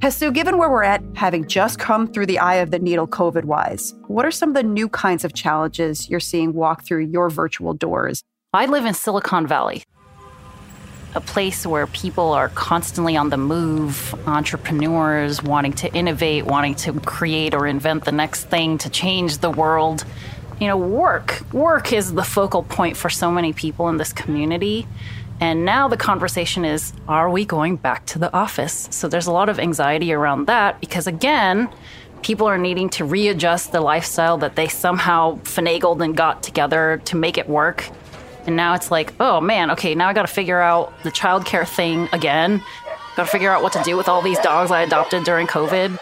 Haesue, 0.02 0.30
given 0.30 0.58
where 0.58 0.68
we're 0.68 0.82
at, 0.82 1.02
having 1.14 1.49
just 1.49 1.78
come 1.78 2.06
through 2.06 2.26
the 2.26 2.38
eye 2.38 2.56
of 2.56 2.70
the 2.70 2.78
needle 2.78 3.08
COVID 3.08 3.44
wise, 3.44 3.94
what 4.08 4.26
are 4.26 4.30
some 4.30 4.50
of 4.50 4.54
the 4.54 4.62
new 4.62 4.87
kinds 4.87 5.25
of 5.25 5.32
challenges 5.32 6.11
you're 6.11 6.20
seeing 6.20 6.52
walk 6.52 6.85
through 6.85 7.06
your 7.06 7.30
virtual 7.30 7.73
doors? 7.73 8.23
I 8.52 8.66
live 8.66 8.85
in 8.85 8.92
Silicon 8.92 9.46
Valley, 9.46 9.85
a 11.16 11.20
place 11.20 11.66
where 11.66 11.87
people 11.87 12.32
are 12.32 12.50
constantly 12.50 13.16
on 13.16 13.30
the 13.30 13.38
move, 13.38 14.14
entrepreneurs 14.28 15.42
wanting 15.42 15.73
to 15.73 15.92
innovate, 15.94 16.44
wanting 16.44 16.75
to 16.75 16.92
create 17.00 17.54
or 17.54 17.66
invent 17.66 18.04
the 18.04 18.12
next 18.12 18.44
thing 18.44 18.76
to 18.76 18.90
change 18.90 19.38
the 19.38 19.50
world. 19.50 20.04
You 20.61 20.68
know, 20.68 20.76
work, 20.76 21.42
work 21.52 21.90
is 21.92 22.12
the 22.12 22.23
focal 22.23 22.62
point 22.62 22.99
for 22.99 23.08
so 23.08 23.30
many 23.30 23.54
people 23.54 23.88
in 23.88 23.96
this 23.96 24.12
community. 24.12 24.87
And 25.40 25.64
now 25.64 25.88
the 25.88 25.96
conversation 25.96 26.66
is 26.66 26.92
are 27.08 27.30
we 27.30 27.46
going 27.46 27.76
back 27.76 28.04
to 28.06 28.18
the 28.18 28.32
office? 28.35 28.88
So 28.90 29.08
there's 29.08 29.26
a 29.26 29.32
lot 29.32 29.49
of 29.49 29.58
anxiety 29.58 30.12
around 30.12 30.46
that 30.46 30.80
because, 30.80 31.06
again, 31.06 31.70
people 32.23 32.46
are 32.46 32.58
needing 32.58 32.90
to 32.90 33.06
readjust 33.06 33.73
the 33.73 33.80
lifestyle 33.80 34.37
that 34.38 34.54
they 34.54 34.68
somehow 34.68 35.37
finagled 35.44 36.04
and 36.04 36.14
got 36.14 36.42
together 36.42 37.00
to 37.06 37.16
make 37.16 37.38
it 37.38 37.49
work 37.49 37.88
and 38.47 38.57
now 38.57 38.75
it's 38.75 38.91
like, 38.91 39.12
oh 39.21 39.41
man, 39.41 39.71
okay, 39.73 39.95
now 39.95 40.09
I 40.09 40.12
got 40.12 40.26
to 40.26 40.33
figure 40.33 40.61
out 40.61 40.93
the 41.03 41.11
childcare 41.11 41.67
thing 41.67 42.09
again. 42.12 42.62
Got 43.17 43.25
to 43.25 43.31
figure 43.31 43.50
out 43.50 43.62
what 43.62 43.73
to 43.73 43.83
do 43.83 43.97
with 43.97 44.09
all 44.09 44.23
these 44.23 44.38
dogs 44.41 44.71
I 44.71 44.83
adopted 44.83 45.25
during 45.25 45.47
COVID. 45.47 45.99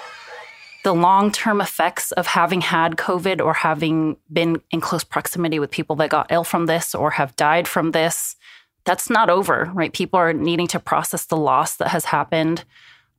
The 0.82 0.94
long 0.94 1.32
term 1.32 1.60
effects 1.60 2.12
of 2.12 2.26
having 2.26 2.60
had 2.60 2.96
COVID 2.96 3.40
or 3.40 3.54
having 3.54 4.16
been 4.32 4.60
in 4.70 4.80
close 4.80 5.04
proximity 5.04 5.58
with 5.58 5.70
people 5.70 5.96
that 5.96 6.10
got 6.10 6.30
ill 6.30 6.44
from 6.44 6.66
this 6.66 6.94
or 6.94 7.12
have 7.12 7.34
died 7.36 7.66
from 7.66 7.92
this, 7.92 8.36
that's 8.84 9.08
not 9.08 9.30
over, 9.30 9.70
right? 9.72 9.92
People 9.92 10.18
are 10.18 10.32
needing 10.32 10.66
to 10.68 10.78
process 10.78 11.24
the 11.26 11.36
loss 11.36 11.76
that 11.76 11.88
has 11.88 12.06
happened. 12.06 12.64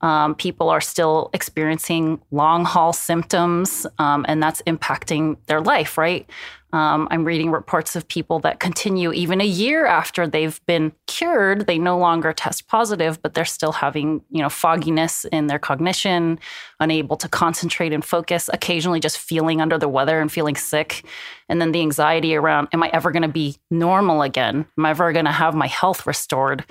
Um, 0.06 0.36
people 0.36 0.70
are 0.70 0.82
still 0.82 1.32
experiencing 1.34 2.22
long 2.30 2.64
haul 2.64 2.94
symptoms, 2.94 3.88
um, 3.98 4.24
and 4.28 4.42
that's 4.42 4.62
impacting 4.68 5.36
their 5.48 5.62
life, 5.62 5.98
right? 5.98 6.30
Um, 6.74 7.08
I'm 7.10 7.26
reading 7.26 7.50
reports 7.50 7.96
of 7.96 8.08
people 8.08 8.38
that 8.42 8.60
continue 8.60 9.12
even 9.14 9.42
a 9.42 9.46
year 9.46 9.88
after 9.88 10.28
they've 10.28 10.64
been 10.68 10.92
cured. 11.08 11.66
They 11.66 11.80
no 11.80 11.98
longer 11.98 12.34
test 12.34 12.68
positive, 12.68 13.20
but 13.20 13.34
they're 13.34 13.46
still 13.46 13.72
having, 13.72 14.22
you 14.30 14.44
know, 14.44 14.50
fogginess 14.50 15.26
in 15.32 15.48
their 15.48 15.58
cognition, 15.58 16.38
unable 16.80 17.18
to 17.18 17.28
concentrate 17.28 17.92
and 17.92 18.06
focus, 18.06 18.48
occasionally 18.54 19.00
just 19.00 19.18
feeling 19.18 19.60
under 19.60 19.80
the 19.80 19.90
weather 19.90 20.22
and 20.22 20.32
feeling 20.32 20.56
sick. 20.56 21.04
And 21.50 21.60
then 21.60 21.72
the 21.72 21.82
anxiety 21.82 22.36
around, 22.36 22.68
am 22.74 22.84
I 22.84 22.90
ever 22.94 23.10
going 23.10 23.24
to 23.24 23.28
be 23.28 23.58
normal 23.72 24.22
again? 24.22 24.68
Am 24.78 24.86
I 24.86 24.92
ever 24.92 25.12
going 25.14 25.26
to 25.26 25.32
have 25.32 25.56
my 25.56 25.68
health 25.68 26.06
restored? 26.06 26.64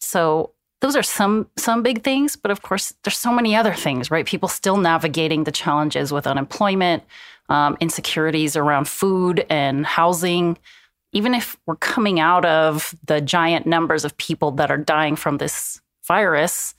So 0.00 0.54
those 0.80 0.94
are 0.94 1.02
some 1.02 1.48
some 1.56 1.82
big 1.82 2.04
things, 2.04 2.36
but 2.36 2.50
of 2.50 2.62
course, 2.62 2.94
there's 3.02 3.18
so 3.18 3.32
many 3.32 3.56
other 3.56 3.74
things, 3.74 4.10
right? 4.10 4.26
People 4.26 4.48
still 4.48 4.76
navigating 4.76 5.44
the 5.44 5.52
challenges 5.52 6.12
with 6.12 6.26
unemployment, 6.26 7.02
um, 7.48 7.76
insecurities 7.80 8.56
around 8.56 8.88
food 8.88 9.44
and 9.50 9.84
housing. 9.84 10.56
Even 11.12 11.34
if 11.34 11.56
we're 11.66 11.76
coming 11.76 12.20
out 12.20 12.44
of 12.44 12.94
the 13.06 13.20
giant 13.20 13.66
numbers 13.66 14.04
of 14.04 14.16
people 14.18 14.52
that 14.52 14.70
are 14.70 14.76
dying 14.76 15.16
from 15.16 15.38
this 15.38 15.80
virus, 16.06 16.74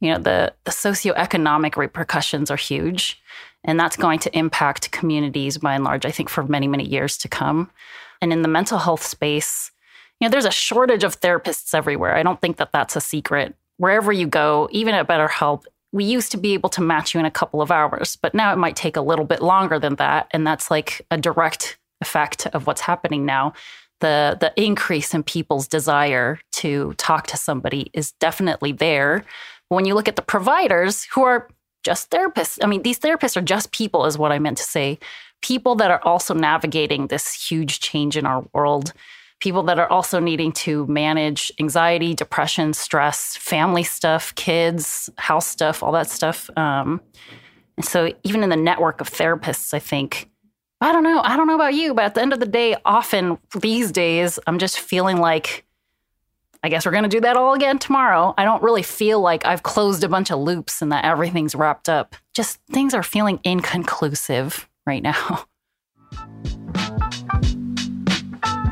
you 0.00 0.12
know, 0.12 0.18
the, 0.18 0.54
the 0.64 0.70
socioeconomic 0.70 1.76
repercussions 1.76 2.50
are 2.50 2.56
huge. 2.56 3.20
And 3.64 3.78
that's 3.78 3.96
going 3.96 4.20
to 4.20 4.38
impact 4.38 4.92
communities 4.92 5.58
by 5.58 5.74
and 5.74 5.84
large, 5.84 6.06
I 6.06 6.10
think, 6.10 6.28
for 6.28 6.44
many, 6.44 6.68
many 6.68 6.84
years 6.84 7.18
to 7.18 7.28
come. 7.28 7.70
And 8.22 8.32
in 8.32 8.42
the 8.42 8.48
mental 8.48 8.78
health 8.78 9.02
space, 9.02 9.70
you 10.20 10.26
know, 10.26 10.30
there's 10.30 10.44
a 10.44 10.50
shortage 10.50 11.04
of 11.04 11.20
therapists 11.20 11.74
everywhere. 11.74 12.16
I 12.16 12.22
don't 12.22 12.40
think 12.40 12.56
that 12.56 12.72
that's 12.72 12.96
a 12.96 13.00
secret. 13.00 13.54
Wherever 13.76 14.12
you 14.12 14.26
go, 14.26 14.68
even 14.72 14.94
at 14.94 15.06
BetterHelp, 15.06 15.64
we 15.92 16.04
used 16.04 16.32
to 16.32 16.36
be 16.36 16.54
able 16.54 16.68
to 16.70 16.82
match 16.82 17.14
you 17.14 17.20
in 17.20 17.26
a 17.26 17.30
couple 17.30 17.62
of 17.62 17.70
hours, 17.70 18.16
but 18.16 18.34
now 18.34 18.52
it 18.52 18.56
might 18.56 18.76
take 18.76 18.96
a 18.96 19.00
little 19.00 19.24
bit 19.24 19.40
longer 19.40 19.78
than 19.78 19.94
that. 19.96 20.28
And 20.32 20.46
that's 20.46 20.70
like 20.70 21.06
a 21.10 21.16
direct 21.16 21.78
effect 22.00 22.46
of 22.48 22.66
what's 22.66 22.80
happening 22.80 23.24
now. 23.24 23.52
The, 24.00 24.36
the 24.40 24.52
increase 24.62 25.14
in 25.14 25.22
people's 25.22 25.66
desire 25.66 26.38
to 26.52 26.94
talk 26.94 27.26
to 27.28 27.36
somebody 27.36 27.90
is 27.94 28.12
definitely 28.12 28.72
there. 28.72 29.24
When 29.68 29.84
you 29.84 29.94
look 29.94 30.08
at 30.08 30.16
the 30.16 30.22
providers 30.22 31.04
who 31.04 31.22
are 31.22 31.48
just 31.84 32.10
therapists, 32.10 32.58
I 32.62 32.66
mean, 32.66 32.82
these 32.82 32.98
therapists 32.98 33.36
are 33.36 33.42
just 33.42 33.72
people, 33.72 34.04
is 34.04 34.18
what 34.18 34.32
I 34.32 34.38
meant 34.38 34.58
to 34.58 34.64
say. 34.64 34.98
People 35.42 35.74
that 35.76 35.90
are 35.90 36.02
also 36.04 36.34
navigating 36.34 37.06
this 37.06 37.32
huge 37.32 37.80
change 37.80 38.16
in 38.16 38.26
our 38.26 38.44
world 38.52 38.92
people 39.40 39.62
that 39.64 39.78
are 39.78 39.90
also 39.90 40.18
needing 40.18 40.52
to 40.52 40.86
manage 40.86 41.52
anxiety, 41.60 42.14
depression, 42.14 42.72
stress, 42.72 43.36
family 43.36 43.84
stuff, 43.84 44.34
kids, 44.34 45.08
house 45.16 45.46
stuff, 45.46 45.82
all 45.82 45.92
that 45.92 46.10
stuff. 46.10 46.50
Um, 46.56 47.00
and 47.76 47.84
so, 47.84 48.12
even 48.24 48.42
in 48.42 48.50
the 48.50 48.56
network 48.56 49.00
of 49.00 49.08
therapists, 49.08 49.72
I 49.72 49.78
think, 49.78 50.28
I 50.80 50.92
don't 50.92 51.04
know, 51.04 51.20
I 51.22 51.36
don't 51.36 51.46
know 51.46 51.54
about 51.54 51.74
you, 51.74 51.94
but 51.94 52.04
at 52.04 52.14
the 52.14 52.22
end 52.22 52.32
of 52.32 52.40
the 52.40 52.46
day, 52.46 52.76
often 52.84 53.38
these 53.60 53.92
days, 53.92 54.38
I'm 54.46 54.58
just 54.58 54.80
feeling 54.80 55.18
like, 55.18 55.64
I 56.64 56.68
guess 56.68 56.84
we're 56.84 56.92
going 56.92 57.04
to 57.04 57.08
do 57.08 57.20
that 57.20 57.36
all 57.36 57.54
again 57.54 57.78
tomorrow. 57.78 58.34
I 58.36 58.44
don't 58.44 58.64
really 58.64 58.82
feel 58.82 59.20
like 59.20 59.46
I've 59.46 59.62
closed 59.62 60.02
a 60.02 60.08
bunch 60.08 60.32
of 60.32 60.40
loops 60.40 60.82
and 60.82 60.90
that 60.90 61.04
everything's 61.04 61.54
wrapped 61.54 61.88
up. 61.88 62.16
Just 62.34 62.58
things 62.70 62.94
are 62.94 63.04
feeling 63.04 63.38
inconclusive 63.44 64.68
right 64.84 65.02
now. 65.02 65.44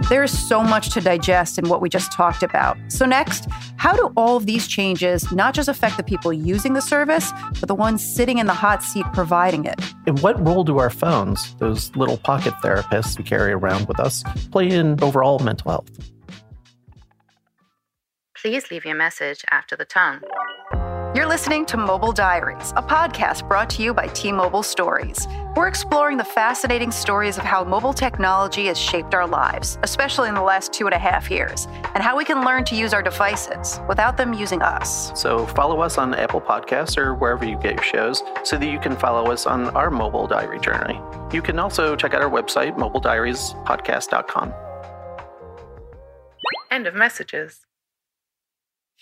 There 0.08 0.22
is 0.22 0.48
so 0.48 0.62
much 0.62 0.90
to 0.90 1.00
digest 1.00 1.58
in 1.58 1.68
what 1.68 1.80
we 1.80 1.88
just 1.88 2.12
talked 2.12 2.44
about. 2.44 2.78
So, 2.86 3.06
next, 3.06 3.48
how 3.76 3.92
do 3.92 4.12
all 4.16 4.36
of 4.36 4.46
these 4.46 4.68
changes 4.68 5.32
not 5.32 5.52
just 5.52 5.68
affect 5.68 5.96
the 5.96 6.04
people 6.04 6.32
using 6.32 6.74
the 6.74 6.80
service, 6.80 7.32
but 7.58 7.66
the 7.66 7.74
ones 7.74 8.04
sitting 8.04 8.38
in 8.38 8.46
the 8.46 8.54
hot 8.54 8.84
seat 8.84 9.04
providing 9.12 9.64
it? 9.64 9.80
And 10.06 10.20
what 10.20 10.40
role 10.46 10.62
do 10.62 10.78
our 10.78 10.90
phones, 10.90 11.56
those 11.56 11.94
little 11.96 12.18
pocket 12.18 12.54
therapists 12.62 13.18
we 13.18 13.24
carry 13.24 13.50
around 13.50 13.88
with 13.88 13.98
us, 13.98 14.22
play 14.52 14.70
in 14.70 15.02
overall 15.02 15.40
mental 15.40 15.72
health? 15.72 15.90
Please 18.40 18.70
leave 18.70 18.84
your 18.84 18.94
message 18.94 19.44
after 19.50 19.74
the 19.74 19.84
tone. 19.84 20.20
You're 21.16 21.24
listening 21.24 21.64
to 21.66 21.78
Mobile 21.78 22.12
Diaries, 22.12 22.74
a 22.76 22.82
podcast 22.82 23.48
brought 23.48 23.70
to 23.70 23.82
you 23.82 23.94
by 23.94 24.06
T 24.08 24.30
Mobile 24.32 24.62
Stories. 24.62 25.26
We're 25.56 25.66
exploring 25.66 26.18
the 26.18 26.24
fascinating 26.24 26.90
stories 26.90 27.38
of 27.38 27.42
how 27.42 27.64
mobile 27.64 27.94
technology 27.94 28.66
has 28.66 28.76
shaped 28.76 29.14
our 29.14 29.26
lives, 29.26 29.78
especially 29.82 30.28
in 30.28 30.34
the 30.34 30.42
last 30.42 30.74
two 30.74 30.84
and 30.84 30.92
a 30.92 30.98
half 30.98 31.30
years, 31.30 31.68
and 31.94 32.04
how 32.04 32.18
we 32.18 32.26
can 32.26 32.44
learn 32.44 32.66
to 32.66 32.76
use 32.76 32.92
our 32.92 33.02
devices 33.02 33.80
without 33.88 34.18
them 34.18 34.34
using 34.34 34.60
us. 34.60 35.18
So 35.18 35.46
follow 35.46 35.80
us 35.80 35.96
on 35.96 36.12
Apple 36.12 36.42
Podcasts 36.42 36.98
or 36.98 37.14
wherever 37.14 37.46
you 37.46 37.56
get 37.56 37.76
your 37.76 37.82
shows 37.82 38.22
so 38.44 38.58
that 38.58 38.70
you 38.70 38.78
can 38.78 38.94
follow 38.94 39.32
us 39.32 39.46
on 39.46 39.68
our 39.68 39.90
mobile 39.90 40.26
diary 40.26 40.60
journey. 40.60 41.00
You 41.32 41.40
can 41.40 41.58
also 41.58 41.96
check 41.96 42.12
out 42.12 42.20
our 42.20 42.28
website, 42.28 42.76
mobilediariespodcast.com. 42.76 44.52
End 46.70 46.86
of 46.86 46.94
messages. 46.94 47.65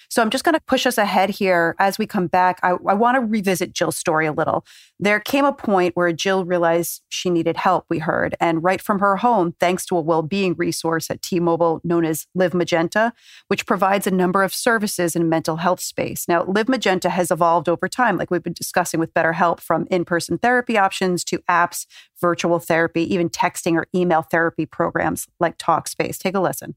So 0.09 0.23
I'm 0.23 0.31
just 0.31 0.45
going 0.45 0.55
to 0.55 0.61
push 0.67 0.87
us 0.87 0.99
ahead 0.99 1.31
here 1.31 1.75
as 1.79 1.99
we 1.99 2.07
come 2.07 2.27
back. 2.27 2.61
I, 2.63 2.77
I 2.87 2.95
want 2.95 3.17
to 3.17 3.21
revisit 3.21 3.73
Jill's 3.73 3.97
story 3.97 4.27
a 4.27 4.33
little. 4.33 4.65
There 5.01 5.21
came 5.21 5.45
a 5.45 5.53
point 5.53 5.97
where 5.97 6.13
Jill 6.13 6.45
realized 6.45 7.03
she 7.09 7.31
needed 7.31 7.57
help, 7.57 7.85
we 7.89 7.99
heard, 7.99 8.37
and 8.41 8.63
right 8.63 8.81
from 8.81 9.01
her 9.01 9.17
home, 9.17 9.55
thanks 9.61 9.85
to 9.87 9.97
a 9.97 10.01
well 10.01 10.23
being 10.23 10.55
resource 10.55 11.11
at 11.11 11.23
T 11.23 11.41
Mobile 11.41 11.81
known 11.85 12.05
as 12.05 12.27
Live 12.35 12.55
Magenta, 12.55 13.13
which 13.49 13.67
provides 13.67 14.07
a 14.07 14.11
number 14.11 14.43
of 14.43 14.55
services 14.55 15.17
in 15.17 15.29
mental 15.29 15.57
health 15.57 15.81
space. 15.81 16.27
Now, 16.29 16.45
Live 16.45 16.69
Magenta 16.69 17.11
has 17.11 17.31
evolved 17.31 17.69
over 17.69 17.89
time, 17.89 18.17
like 18.17 18.31
we've 18.31 18.43
been 18.43 18.53
discussing 18.53 19.01
with 19.01 19.15
BetterHelp, 19.15 19.61
from 19.61 19.87
in 19.91 20.05
person 20.05 20.39
therapy 20.39 20.79
options 20.79 21.25
to 21.25 21.39
apps, 21.51 21.87
virtual 22.21 22.59
therapy, 22.59 23.03
even 23.13 23.29
texting 23.29 23.75
or 23.75 23.87
email 23.95 24.23
therapy 24.23 24.67
programs 24.67 25.27
like 25.41 25.59
Talkspace. 25.59 26.19
Take 26.19 26.35
a 26.35 26.41
listen. 26.41 26.77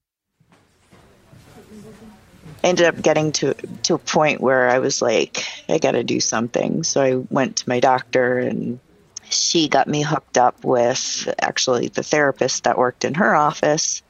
Ended 2.63 2.85
up 2.85 3.01
getting 3.01 3.31
to 3.33 3.53
to 3.83 3.93
a 3.93 3.99
point 3.99 4.41
where 4.41 4.69
I 4.69 4.79
was 4.79 5.01
like, 5.01 5.43
I 5.69 5.77
got 5.77 5.91
to 5.91 6.03
do 6.03 6.19
something. 6.19 6.83
So 6.83 7.01
I 7.01 7.15
went 7.15 7.57
to 7.57 7.69
my 7.69 7.79
doctor, 7.79 8.39
and 8.39 8.79
she 9.29 9.67
got 9.67 9.87
me 9.87 10.01
hooked 10.01 10.37
up 10.37 10.63
with 10.65 11.33
actually 11.39 11.89
the 11.89 12.03
therapist 12.03 12.63
that 12.63 12.77
worked 12.77 13.05
in 13.05 13.13
her 13.15 13.35
office. 13.35 14.01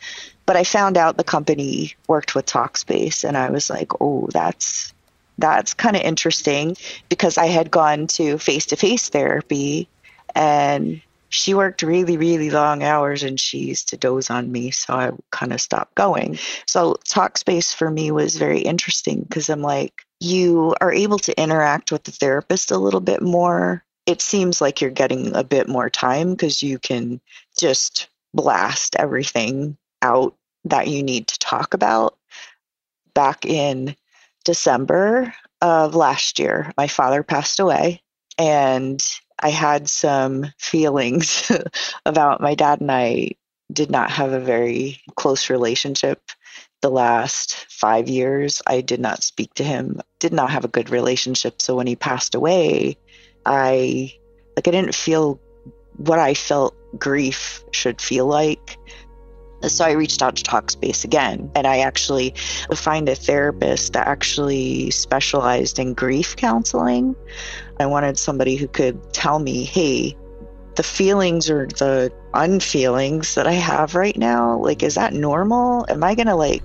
But 0.45 0.55
I 0.55 0.63
found 0.63 0.97
out 0.97 1.17
the 1.17 1.23
company 1.23 1.95
worked 2.07 2.33
with 2.35 2.45
Talkspace, 2.45 3.23
and 3.23 3.37
I 3.37 3.49
was 3.49 3.69
like, 3.69 3.91
oh, 4.01 4.29
that's 4.31 4.93
that's 5.37 5.73
kind 5.73 5.95
of 5.95 6.01
interesting 6.01 6.75
because 7.09 7.37
I 7.37 7.47
had 7.47 7.69
gone 7.69 8.07
to 8.07 8.37
face 8.37 8.67
to 8.67 8.75
face 8.75 9.09
therapy, 9.09 9.89
and 10.33 11.01
she 11.29 11.53
worked 11.53 11.81
really, 11.81 12.17
really 12.17 12.49
long 12.49 12.83
hours 12.83 13.23
and 13.23 13.39
she 13.39 13.59
used 13.59 13.89
to 13.89 13.97
doze 13.97 14.29
on 14.29 14.51
me. 14.51 14.71
So 14.71 14.93
I 14.93 15.11
kind 15.31 15.53
of 15.53 15.61
stopped 15.61 15.95
going. 15.95 16.37
So 16.65 16.95
Talkspace 17.07 17.75
for 17.75 17.89
me 17.91 18.11
was 18.11 18.37
very 18.37 18.59
interesting 18.59 19.21
because 19.23 19.49
I'm 19.49 19.61
like, 19.61 20.05
you 20.19 20.75
are 20.81 20.91
able 20.91 21.19
to 21.19 21.39
interact 21.39 21.91
with 21.91 22.03
the 22.03 22.11
therapist 22.11 22.71
a 22.71 22.77
little 22.77 23.01
bit 23.01 23.21
more. 23.21 23.83
It 24.05 24.21
seems 24.21 24.61
like 24.61 24.79
you're 24.79 24.89
getting 24.89 25.35
a 25.35 25.43
bit 25.43 25.67
more 25.67 25.89
time 25.89 26.31
because 26.31 26.63
you 26.63 26.79
can 26.79 27.19
just 27.57 28.07
blast 28.33 28.95
everything 28.97 29.77
out 30.01 30.35
that 30.63 30.87
you 30.87 31.03
need 31.03 31.27
to 31.27 31.39
talk 31.39 31.73
about. 31.73 32.17
Back 33.13 33.45
in 33.45 33.95
December 34.45 35.33
of 35.61 35.95
last 35.95 36.39
year, 36.39 36.71
my 36.77 36.87
father 36.87 37.23
passed 37.23 37.59
away 37.59 38.01
and 38.37 39.03
I 39.39 39.49
had 39.49 39.89
some 39.89 40.47
feelings 40.57 41.51
about 42.05 42.41
my 42.41 42.55
dad 42.55 42.81
and 42.81 42.91
I 42.91 43.31
did 43.71 43.91
not 43.91 44.09
have 44.11 44.33
a 44.33 44.39
very 44.39 45.01
close 45.15 45.49
relationship. 45.49 46.21
The 46.81 46.89
last 46.89 47.55
five 47.69 48.07
years, 48.07 48.61
I 48.67 48.81
did 48.81 48.99
not 48.99 49.23
speak 49.23 49.53
to 49.55 49.63
him, 49.63 50.01
did 50.19 50.33
not 50.33 50.51
have 50.51 50.63
a 50.63 50.69
good 50.69 50.89
relationship. 50.89 51.61
So 51.61 51.75
when 51.75 51.87
he 51.87 51.95
passed 51.95 52.35
away, 52.35 52.97
I 53.45 54.13
like 54.55 54.67
I 54.67 54.71
didn't 54.71 54.95
feel 54.95 55.39
what 55.97 56.19
I 56.19 56.33
felt 56.33 56.75
grief 56.99 57.63
should 57.71 58.01
feel 58.01 58.27
like. 58.27 58.77
So 59.63 59.85
I 59.85 59.91
reached 59.91 60.21
out 60.21 60.35
to 60.35 60.43
Talkspace 60.43 61.03
again, 61.03 61.49
and 61.55 61.65
I 61.65 61.79
actually 61.79 62.35
find 62.75 63.09
a 63.09 63.15
therapist 63.15 63.93
that 63.93 64.07
actually 64.07 64.91
specialized 64.91 65.79
in 65.79 65.95
grief 65.95 66.35
counseling. 66.35 67.15
I 67.79 67.85
wanted 67.85 68.17
somebody 68.17 68.55
who 68.55 68.67
could 68.67 69.13
tell 69.13 69.39
me, 69.39 69.63
hey, 69.63 70.15
the 70.75 70.83
feelings 70.83 71.49
or 71.49 71.67
the 71.67 72.11
unfeelings 72.33 73.35
that 73.35 73.47
I 73.47 73.53
have 73.53 73.95
right 73.95 74.17
now, 74.17 74.57
like, 74.57 74.83
is 74.83 74.95
that 74.95 75.13
normal? 75.13 75.85
Am 75.89 76.03
I 76.03 76.15
going 76.15 76.27
to, 76.27 76.35
like, 76.35 76.63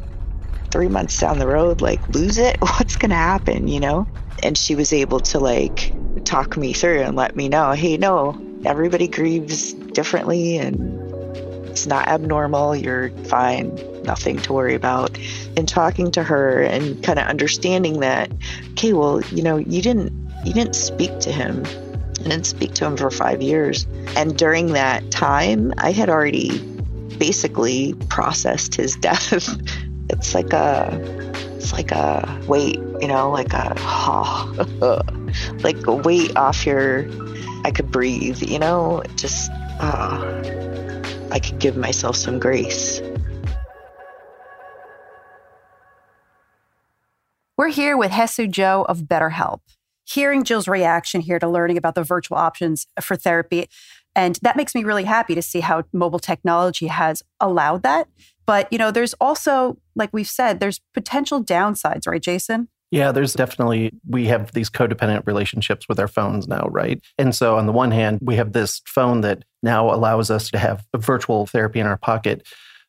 three 0.70 0.88
months 0.88 1.18
down 1.18 1.38
the 1.38 1.46
road, 1.46 1.80
like, 1.80 2.02
lose 2.08 2.38
it? 2.38 2.58
What's 2.60 2.96
going 2.96 3.10
to 3.10 3.16
happen, 3.16 3.68
you 3.68 3.80
know? 3.80 4.06
And 4.42 4.56
she 4.56 4.74
was 4.74 4.92
able 4.92 5.20
to, 5.20 5.38
like, 5.38 5.94
talk 6.24 6.56
me 6.56 6.72
through 6.72 7.00
and 7.02 7.16
let 7.16 7.36
me 7.36 7.48
know, 7.48 7.72
hey, 7.72 7.96
no, 7.96 8.38
everybody 8.64 9.08
grieves 9.08 9.72
differently 9.72 10.56
and 10.58 11.00
it's 11.72 11.86
not 11.86 12.06
abnormal. 12.06 12.76
You're 12.76 13.10
fine. 13.24 13.74
Nothing 14.04 14.36
to 14.42 14.52
worry 14.52 14.74
about. 14.74 15.16
And 15.56 15.66
talking 15.66 16.10
to 16.10 16.22
her 16.22 16.60
and 16.60 17.02
kind 17.02 17.18
of 17.18 17.26
understanding 17.26 18.00
that, 18.00 18.30
okay, 18.72 18.92
well, 18.92 19.22
you 19.30 19.42
know, 19.42 19.56
you 19.56 19.80
didn't 19.80 20.12
you 20.44 20.52
didn't 20.52 20.74
speak 20.74 21.18
to 21.20 21.32
him. 21.32 21.64
I 22.20 22.28
didn't 22.28 22.46
speak 22.46 22.74
to 22.74 22.86
him 22.86 22.96
for 22.96 23.10
five 23.10 23.42
years. 23.42 23.86
And 24.16 24.36
during 24.36 24.72
that 24.72 25.10
time, 25.10 25.72
I 25.78 25.92
had 25.92 26.08
already 26.08 26.58
basically 27.18 27.94
processed 28.08 28.74
his 28.74 28.96
death. 29.00 29.32
it's 30.08 30.34
like 30.34 30.52
a 30.52 31.00
it's 31.56 31.72
like 31.72 31.92
a 31.92 32.40
weight, 32.48 32.80
you 33.00 33.08
know, 33.08 33.30
like 33.30 33.52
a 33.52 33.74
oh, 33.78 35.02
like 35.62 35.86
a 35.86 35.94
weight 35.94 36.36
off 36.36 36.66
your 36.66 37.06
I 37.64 37.70
could 37.70 37.90
breathe, 37.90 38.42
you 38.42 38.58
know, 38.58 39.02
just 39.16 39.50
uh, 39.80 40.42
I 41.30 41.38
could 41.38 41.58
give 41.60 41.76
myself 41.76 42.16
some 42.16 42.38
grace. 42.38 43.00
We're 47.56 47.68
here 47.68 47.96
with 47.96 48.10
Haesue 48.10 48.48
Jo 48.48 48.84
of 48.88 49.02
BetterHelp. 49.02 49.60
Hearing 50.04 50.44
Jill's 50.44 50.68
reaction 50.68 51.20
here 51.20 51.38
to 51.38 51.48
learning 51.48 51.76
about 51.76 51.94
the 51.94 52.02
virtual 52.02 52.36
options 52.36 52.86
for 53.00 53.16
therapy, 53.16 53.68
and 54.14 54.38
that 54.42 54.56
makes 54.56 54.74
me 54.74 54.84
really 54.84 55.04
happy 55.04 55.34
to 55.34 55.42
see 55.42 55.60
how 55.60 55.84
mobile 55.92 56.18
technology 56.18 56.88
has 56.88 57.22
allowed 57.40 57.82
that. 57.82 58.08
But, 58.46 58.70
you 58.72 58.78
know, 58.78 58.90
there's 58.90 59.14
also, 59.14 59.78
like 59.94 60.10
we've 60.12 60.28
said, 60.28 60.60
there's 60.60 60.80
potential 60.94 61.42
downsides, 61.42 62.06
right, 62.06 62.22
Jason? 62.22 62.68
Yeah, 62.90 63.10
there's 63.10 63.32
definitely, 63.32 63.92
we 64.06 64.26
have 64.26 64.52
these 64.52 64.68
codependent 64.68 65.26
relationships 65.26 65.86
with 65.88 65.98
our 65.98 66.08
phones 66.08 66.46
now, 66.46 66.68
right? 66.70 67.00
And 67.16 67.34
so, 67.34 67.56
on 67.56 67.66
the 67.66 67.72
one 67.72 67.90
hand, 67.90 68.18
we 68.22 68.36
have 68.36 68.52
this 68.52 68.82
phone 68.86 69.22
that 69.22 69.44
now 69.62 69.92
allows 69.94 70.30
us 70.30 70.50
to 70.50 70.58
have 70.58 70.84
virtual 70.96 71.46
therapy 71.46 71.80
in 71.80 71.86
our 71.86 71.96
pocket. 71.96 72.46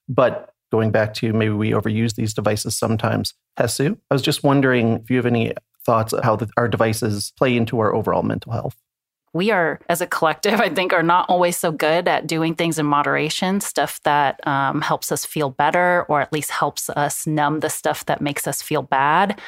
But 0.10 0.50
going 0.74 0.92
back 0.92 1.14
to 1.14 1.32
maybe 1.32 1.54
we 1.54 1.70
overuse 1.70 2.16
these 2.16 2.34
devices 2.34 2.76
sometimes. 2.76 3.34
Haesue, 3.58 3.96
I 4.10 4.14
was 4.14 4.24
just 4.24 4.44
wondering 4.44 4.98
if 4.98 5.10
you 5.10 5.18
have 5.18 5.28
any 5.28 5.54
thoughts 5.86 6.14
how 6.24 6.36
the, 6.36 6.50
our 6.58 6.68
devices 6.68 7.34
play 7.38 7.56
into 7.56 7.80
our 7.80 7.94
overall 7.94 8.24
mental 8.24 8.52
health. 8.52 8.76
We 9.34 9.50
are, 9.50 9.80
as 9.90 10.00
a 10.00 10.08
collective, 10.08 10.60
I 10.62 10.70
think, 10.70 10.94
are 10.94 11.04
not 11.04 11.30
always 11.30 11.58
so 11.58 11.72
good 11.72 12.08
at 12.08 12.28
doing 12.28 12.56
things 12.56 12.78
in 12.78 12.86
moderation, 12.86 13.62
stuff 13.62 14.00
that 14.04 14.46
um, 14.48 14.82
helps 14.82 15.12
us 15.12 15.26
feel 15.26 15.50
better 15.50 16.06
or 16.08 16.22
at 16.22 16.32
least 16.32 16.52
helps 16.52 16.90
us 16.90 17.26
numb 17.26 17.62
the 17.62 17.70
stuff 17.70 18.06
that 18.06 18.22
makes 18.22 18.48
us 18.48 18.62
feel 18.62 18.84
bad 18.84 19.40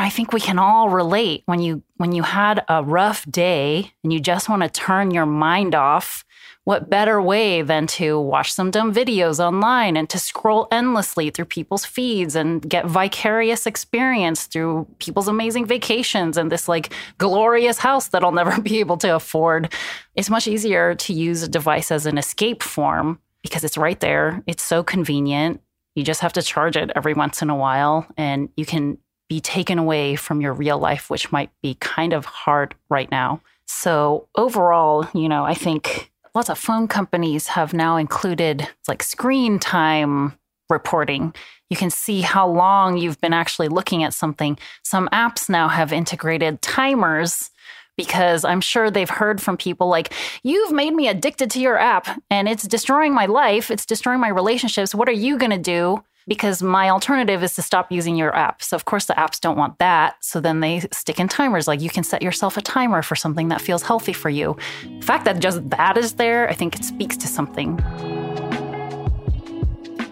I 0.00 0.08
think 0.08 0.32
we 0.32 0.40
can 0.40 0.58
all 0.58 0.88
relate 0.88 1.42
when 1.44 1.60
you 1.60 1.82
when 1.96 2.12
you 2.12 2.22
had 2.22 2.64
a 2.68 2.82
rough 2.82 3.30
day 3.30 3.92
and 4.02 4.12
you 4.12 4.20
just 4.20 4.48
want 4.48 4.62
to 4.62 4.68
turn 4.68 5.10
your 5.10 5.26
mind 5.26 5.74
off. 5.74 6.24
What 6.64 6.88
better 6.88 7.20
way 7.20 7.62
than 7.62 7.88
to 7.88 8.20
watch 8.20 8.52
some 8.52 8.70
dumb 8.70 8.94
videos 8.94 9.44
online 9.44 9.96
and 9.96 10.08
to 10.10 10.18
scroll 10.18 10.68
endlessly 10.70 11.28
through 11.28 11.46
people's 11.46 11.84
feeds 11.84 12.36
and 12.36 12.62
get 12.62 12.86
vicarious 12.86 13.66
experience 13.66 14.46
through 14.46 14.86
people's 15.00 15.26
amazing 15.26 15.66
vacations 15.66 16.36
and 16.36 16.52
this 16.52 16.68
like 16.68 16.92
glorious 17.18 17.78
house 17.78 18.08
that 18.08 18.22
I'll 18.22 18.30
never 18.40 18.60
be 18.60 18.78
able 18.78 18.96
to 18.98 19.16
afford. 19.16 19.72
It's 20.14 20.30
much 20.30 20.46
easier 20.46 20.94
to 20.94 21.12
use 21.12 21.42
a 21.42 21.48
device 21.48 21.90
as 21.90 22.06
an 22.06 22.16
escape 22.16 22.62
form 22.62 23.18
because 23.42 23.64
it's 23.64 23.76
right 23.76 23.98
there. 23.98 24.44
It's 24.46 24.62
so 24.62 24.84
convenient. 24.84 25.60
You 25.96 26.04
just 26.04 26.20
have 26.20 26.32
to 26.34 26.42
charge 26.42 26.76
it 26.76 26.92
every 26.94 27.12
once 27.12 27.42
in 27.42 27.50
a 27.50 27.56
while 27.56 28.06
and 28.16 28.48
you 28.56 28.64
can 28.64 28.98
be 29.32 29.40
taken 29.40 29.78
away 29.78 30.14
from 30.14 30.42
your 30.42 30.52
real 30.52 30.78
life, 30.78 31.08
which 31.08 31.32
might 31.32 31.48
be 31.62 31.74
kind 31.76 32.12
of 32.12 32.26
hard 32.26 32.74
right 32.90 33.10
now. 33.10 33.40
So, 33.64 34.28
overall, 34.36 35.08
you 35.14 35.26
know, 35.26 35.46
I 35.46 35.54
think 35.54 36.12
lots 36.34 36.50
of 36.50 36.58
phone 36.58 36.86
companies 36.86 37.46
have 37.46 37.72
now 37.72 37.96
included 37.96 38.68
like 38.88 39.02
screen 39.02 39.58
time 39.58 40.38
reporting. 40.68 41.34
You 41.70 41.78
can 41.78 41.88
see 41.88 42.20
how 42.20 42.46
long 42.46 42.98
you've 42.98 43.22
been 43.22 43.32
actually 43.32 43.68
looking 43.68 44.04
at 44.04 44.12
something. 44.12 44.58
Some 44.84 45.08
apps 45.14 45.48
now 45.48 45.68
have 45.68 45.94
integrated 45.94 46.60
timers 46.60 47.50
because 47.96 48.44
I'm 48.44 48.60
sure 48.60 48.90
they've 48.90 49.08
heard 49.08 49.40
from 49.40 49.56
people 49.56 49.88
like, 49.88 50.12
You've 50.42 50.72
made 50.72 50.92
me 50.92 51.08
addicted 51.08 51.50
to 51.52 51.60
your 51.60 51.78
app 51.78 52.06
and 52.28 52.50
it's 52.50 52.68
destroying 52.68 53.14
my 53.14 53.24
life, 53.24 53.70
it's 53.70 53.86
destroying 53.86 54.20
my 54.20 54.28
relationships. 54.28 54.94
What 54.94 55.08
are 55.08 55.12
you 55.26 55.38
going 55.38 55.52
to 55.52 55.58
do? 55.58 56.04
Because 56.26 56.62
my 56.62 56.90
alternative 56.90 57.42
is 57.42 57.54
to 57.54 57.62
stop 57.62 57.90
using 57.90 58.16
your 58.16 58.34
app. 58.34 58.62
So, 58.62 58.74
of 58.76 58.84
course, 58.84 59.06
the 59.06 59.14
apps 59.14 59.40
don't 59.40 59.56
want 59.56 59.78
that. 59.78 60.16
So 60.20 60.40
then 60.40 60.60
they 60.60 60.80
stick 60.92 61.18
in 61.18 61.28
timers 61.28 61.66
like 61.68 61.80
you 61.80 61.90
can 61.90 62.04
set 62.04 62.22
yourself 62.22 62.56
a 62.56 62.62
timer 62.62 63.02
for 63.02 63.16
something 63.16 63.48
that 63.48 63.60
feels 63.60 63.82
healthy 63.82 64.12
for 64.12 64.30
you. 64.30 64.56
The 65.00 65.06
fact 65.06 65.24
that 65.24 65.40
just 65.40 65.68
that 65.70 65.96
is 65.96 66.14
there, 66.14 66.48
I 66.48 66.54
think 66.54 66.76
it 66.76 66.84
speaks 66.84 67.16
to 67.18 67.26
something 67.26 67.76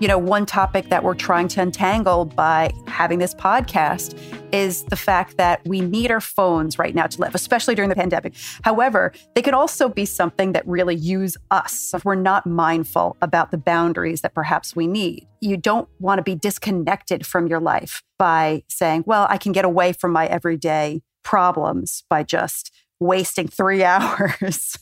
you 0.00 0.08
know, 0.08 0.18
one 0.18 0.46
topic 0.46 0.88
that 0.88 1.04
we're 1.04 1.14
trying 1.14 1.46
to 1.46 1.60
untangle 1.60 2.24
by 2.24 2.72
having 2.86 3.18
this 3.18 3.34
podcast 3.34 4.18
is 4.50 4.82
the 4.84 4.96
fact 4.96 5.36
that 5.36 5.60
we 5.66 5.82
need 5.82 6.10
our 6.10 6.22
phones 6.22 6.78
right 6.78 6.94
now 6.94 7.06
to 7.06 7.20
live, 7.20 7.34
especially 7.34 7.74
during 7.74 7.90
the 7.90 7.94
pandemic. 7.94 8.34
However, 8.62 9.12
they 9.34 9.42
could 9.42 9.52
also 9.52 9.90
be 9.90 10.06
something 10.06 10.52
that 10.52 10.66
really 10.66 10.96
use 10.96 11.36
us 11.50 11.92
if 11.92 12.04
we're 12.04 12.14
not 12.14 12.46
mindful 12.46 13.18
about 13.20 13.50
the 13.50 13.58
boundaries 13.58 14.22
that 14.22 14.34
perhaps 14.34 14.74
we 14.74 14.86
need. 14.86 15.26
You 15.42 15.58
don't 15.58 15.88
want 15.98 16.18
to 16.18 16.22
be 16.22 16.34
disconnected 16.34 17.26
from 17.26 17.46
your 17.46 17.60
life 17.60 18.02
by 18.18 18.64
saying, 18.68 19.04
well, 19.06 19.26
I 19.28 19.36
can 19.36 19.52
get 19.52 19.66
away 19.66 19.92
from 19.92 20.12
my 20.12 20.26
everyday 20.26 21.02
problems 21.22 22.04
by 22.08 22.22
just 22.22 22.72
wasting 23.00 23.48
three 23.48 23.84
hours 23.84 24.78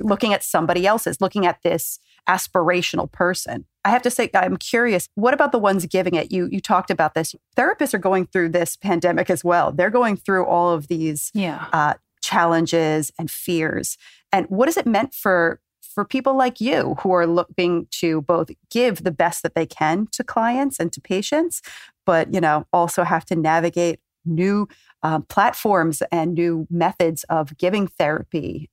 looking 0.00 0.32
at 0.32 0.44
somebody 0.44 0.86
else's, 0.86 1.20
looking 1.20 1.44
at 1.44 1.58
this 1.64 1.98
aspirational 2.28 3.10
person. 3.10 3.66
I 3.84 3.90
have 3.90 4.02
to 4.02 4.10
say, 4.10 4.30
I'm 4.34 4.56
curious. 4.56 5.08
What 5.14 5.34
about 5.34 5.52
the 5.52 5.58
ones 5.58 5.86
giving 5.86 6.14
it? 6.14 6.30
You 6.30 6.48
you 6.50 6.60
talked 6.60 6.90
about 6.90 7.14
this. 7.14 7.34
Therapists 7.56 7.94
are 7.94 7.98
going 7.98 8.26
through 8.26 8.50
this 8.50 8.76
pandemic 8.76 9.28
as 9.28 9.42
well. 9.42 9.72
They're 9.72 9.90
going 9.90 10.16
through 10.16 10.46
all 10.46 10.70
of 10.70 10.88
these 10.88 11.30
yeah. 11.34 11.66
uh, 11.72 11.94
challenges 12.22 13.10
and 13.18 13.30
fears. 13.30 13.98
And 14.32 14.46
what 14.46 14.68
has 14.68 14.76
it 14.76 14.86
meant 14.86 15.14
for 15.14 15.60
for 15.80 16.04
people 16.04 16.34
like 16.34 16.60
you 16.60 16.96
who 17.00 17.12
are 17.12 17.26
looking 17.26 17.86
to 17.90 18.22
both 18.22 18.50
give 18.70 19.04
the 19.04 19.10
best 19.10 19.42
that 19.42 19.54
they 19.54 19.66
can 19.66 20.06
to 20.12 20.24
clients 20.24 20.78
and 20.78 20.92
to 20.92 21.00
patients, 21.00 21.60
but 22.06 22.32
you 22.32 22.40
know 22.40 22.66
also 22.72 23.02
have 23.04 23.24
to 23.26 23.36
navigate 23.36 24.00
new 24.24 24.68
uh, 25.02 25.18
platforms 25.20 26.02
and 26.12 26.34
new 26.34 26.66
methods 26.70 27.24
of 27.24 27.56
giving 27.58 27.88
therapy? 27.88 28.70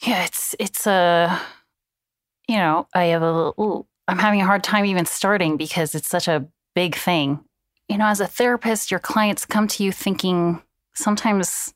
Yeah, 0.00 0.24
it's 0.24 0.54
it's 0.58 0.86
a 0.86 1.40
you 2.50 2.56
know, 2.56 2.88
I 2.92 3.04
have 3.04 3.22
a 3.22 3.52
ooh, 3.60 3.86
I'm 4.08 4.18
having 4.18 4.40
a 4.40 4.44
hard 4.44 4.64
time 4.64 4.84
even 4.84 5.06
starting 5.06 5.56
because 5.56 5.94
it's 5.94 6.08
such 6.08 6.26
a 6.26 6.48
big 6.74 6.96
thing. 6.96 7.38
You 7.88 7.96
know, 7.96 8.06
as 8.06 8.18
a 8.18 8.26
therapist, 8.26 8.90
your 8.90 8.98
clients 8.98 9.46
come 9.46 9.68
to 9.68 9.84
you 9.84 9.92
thinking 9.92 10.60
sometimes 10.92 11.72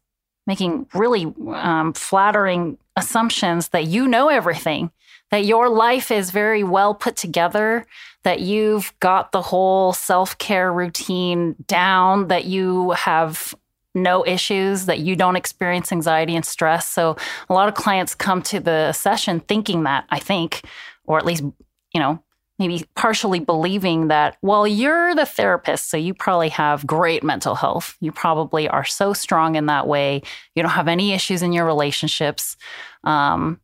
making 0.49 0.89
really 0.93 1.33
um, 1.55 1.93
flattering 1.93 2.77
assumptions 2.97 3.69
that 3.69 3.87
you 3.87 4.09
know 4.09 4.29
everything, 4.29 4.91
that 5.31 5.45
your 5.45 5.69
life 5.69 6.11
is 6.11 6.33
very 6.33 6.65
well 6.65 6.93
put 6.93 7.15
together, 7.15 7.87
that 8.25 8.41
you've 8.41 8.93
got 8.99 9.31
the 9.31 9.43
whole 9.43 9.93
self 9.93 10.37
care 10.39 10.73
routine 10.73 11.55
down, 11.69 12.27
that 12.29 12.47
you 12.47 12.91
have 12.91 13.55
no 13.95 14.27
issues, 14.27 14.87
that 14.87 14.99
you 15.01 15.17
don't 15.17 15.37
experience 15.37 15.93
anxiety 15.93 16.35
and 16.35 16.45
stress. 16.45 16.89
So 16.89 17.17
a 17.49 17.55
lot 17.55 17.69
of 17.69 17.75
clients 17.75 18.15
come 18.15 18.43
to 18.43 18.61
the 18.61 18.93
session 18.93 19.41
thinking 19.41 19.85
that, 19.85 20.05
I 20.11 20.19
think, 20.19 20.63
or 21.05 21.19
at 21.19 21.25
least, 21.27 21.43
you 21.43 22.01
know, 22.01 22.23
maybe 22.59 22.85
partially 22.95 23.41
believing 23.41 24.09
that, 24.09 24.37
well, 24.41 24.67
you're 24.67 25.15
the 25.15 25.27
therapist, 25.27 25.91
so 25.91 25.97
you 25.97 26.15
probably 26.15 26.51
have 26.51 26.87
great 26.87 27.25
mental 27.25 27.57
health. 27.57 27.97
You 28.01 28.13
probably 28.13 28.69
are 28.69 28.85
so 28.85 29.13
strong 29.13 29.57
in 29.57 29.67
that 29.67 29.89
way. 29.89 30.23
You 30.55 30.63
don't 30.63 30.71
have 30.73 30.89
any 30.89 31.13
issues 31.13 31.43
in 31.43 31.53
your 31.53 31.65
relationships. 31.65 32.57
Um, 33.03 33.61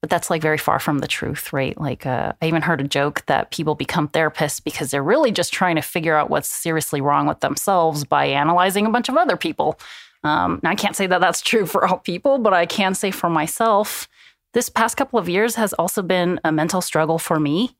but 0.00 0.10
that's 0.10 0.30
like 0.30 0.42
very 0.42 0.58
far 0.58 0.78
from 0.78 0.98
the 0.98 1.08
truth, 1.08 1.52
right? 1.52 1.78
Like, 1.80 2.06
uh, 2.06 2.32
I 2.40 2.46
even 2.46 2.62
heard 2.62 2.80
a 2.80 2.88
joke 2.88 3.24
that 3.26 3.50
people 3.50 3.74
become 3.74 4.08
therapists 4.08 4.62
because 4.62 4.90
they're 4.90 5.02
really 5.02 5.32
just 5.32 5.52
trying 5.52 5.76
to 5.76 5.82
figure 5.82 6.16
out 6.16 6.30
what's 6.30 6.48
seriously 6.48 7.00
wrong 7.00 7.26
with 7.26 7.40
themselves 7.40 8.04
by 8.04 8.26
analyzing 8.26 8.86
a 8.86 8.90
bunch 8.90 9.08
of 9.08 9.16
other 9.16 9.36
people. 9.36 9.78
Um, 10.22 10.60
I 10.64 10.74
can't 10.74 10.96
say 10.96 11.06
that 11.06 11.20
that's 11.20 11.40
true 11.40 11.66
for 11.66 11.86
all 11.86 11.98
people, 11.98 12.38
but 12.38 12.52
I 12.52 12.66
can 12.66 12.94
say 12.94 13.10
for 13.10 13.30
myself, 13.30 14.08
this 14.54 14.68
past 14.68 14.96
couple 14.96 15.18
of 15.18 15.28
years 15.28 15.54
has 15.56 15.72
also 15.74 16.02
been 16.02 16.40
a 16.44 16.52
mental 16.52 16.80
struggle 16.80 17.18
for 17.18 17.38
me. 17.38 17.76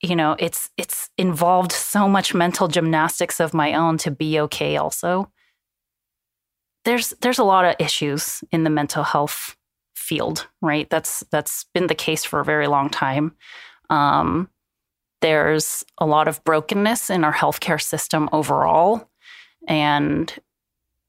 You 0.00 0.16
know, 0.16 0.34
it's 0.38 0.70
it's 0.76 1.10
involved 1.16 1.70
so 1.70 2.08
much 2.08 2.34
mental 2.34 2.66
gymnastics 2.66 3.38
of 3.40 3.54
my 3.54 3.74
own 3.74 3.98
to 3.98 4.10
be 4.10 4.40
okay. 4.40 4.76
Also, 4.76 5.30
there's 6.84 7.10
there's 7.20 7.38
a 7.38 7.44
lot 7.44 7.64
of 7.64 7.76
issues 7.78 8.42
in 8.50 8.64
the 8.64 8.70
mental 8.70 9.04
health 9.04 9.56
field, 10.12 10.46
right? 10.60 10.90
That's 10.90 11.24
that's 11.30 11.64
been 11.72 11.86
the 11.86 11.94
case 11.94 12.22
for 12.22 12.40
a 12.40 12.44
very 12.44 12.66
long 12.66 12.90
time. 12.90 13.34
Um, 13.88 14.50
there's 15.22 15.84
a 15.96 16.04
lot 16.04 16.28
of 16.28 16.44
brokenness 16.44 17.08
in 17.08 17.24
our 17.24 17.32
healthcare 17.32 17.80
system 17.80 18.28
overall, 18.30 19.08
and 19.66 20.30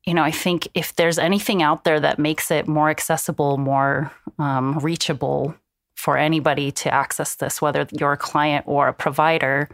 you 0.06 0.14
know, 0.14 0.24
I 0.24 0.32
think 0.32 0.70
if 0.74 0.96
there's 0.96 1.20
anything 1.20 1.62
out 1.62 1.84
there 1.84 2.00
that 2.00 2.18
makes 2.18 2.50
it 2.50 2.68
more 2.68 2.90
accessible, 2.90 3.58
more 3.58 4.12
um, 4.40 4.80
reachable 4.80 5.54
for 5.96 6.18
anybody 6.18 6.72
to 6.72 6.94
access 6.94 7.36
this, 7.36 7.62
whether 7.62 7.86
you're 8.00 8.14
a 8.14 8.18
client 8.18 8.66
or 8.68 8.88
a 8.88 8.94
provider, 8.94 9.70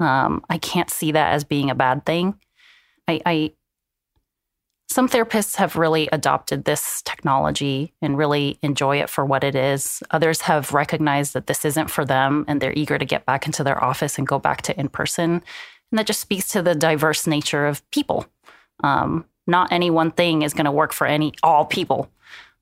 um, 0.00 0.44
I 0.50 0.58
can't 0.58 0.90
see 0.90 1.12
that 1.12 1.32
as 1.32 1.44
being 1.44 1.70
a 1.70 1.74
bad 1.76 2.04
thing. 2.04 2.34
I, 3.06 3.20
I 3.24 3.52
some 4.88 5.08
therapists 5.08 5.56
have 5.56 5.76
really 5.76 6.08
adopted 6.12 6.64
this 6.64 7.02
technology 7.02 7.92
and 8.02 8.18
really 8.18 8.58
enjoy 8.62 9.00
it 9.00 9.10
for 9.10 9.24
what 9.24 9.42
it 9.42 9.54
is. 9.54 10.02
Others 10.10 10.42
have 10.42 10.72
recognized 10.72 11.32
that 11.32 11.46
this 11.46 11.64
isn't 11.64 11.90
for 11.90 12.04
them 12.04 12.44
and 12.46 12.60
they're 12.60 12.72
eager 12.74 12.98
to 12.98 13.04
get 13.04 13.26
back 13.26 13.46
into 13.46 13.64
their 13.64 13.82
office 13.82 14.18
and 14.18 14.26
go 14.26 14.38
back 14.38 14.62
to 14.62 14.78
in 14.78 14.88
person. 14.88 15.42
And 15.90 15.98
that 15.98 16.06
just 16.06 16.20
speaks 16.20 16.48
to 16.50 16.62
the 16.62 16.74
diverse 16.74 17.26
nature 17.26 17.66
of 17.66 17.88
people. 17.90 18.26
Um, 18.82 19.24
not 19.46 19.72
any 19.72 19.90
one 19.90 20.10
thing 20.10 20.42
is 20.42 20.54
going 20.54 20.64
to 20.64 20.72
work 20.72 20.92
for 20.92 21.06
any 21.06 21.32
all 21.42 21.64
people, 21.64 22.10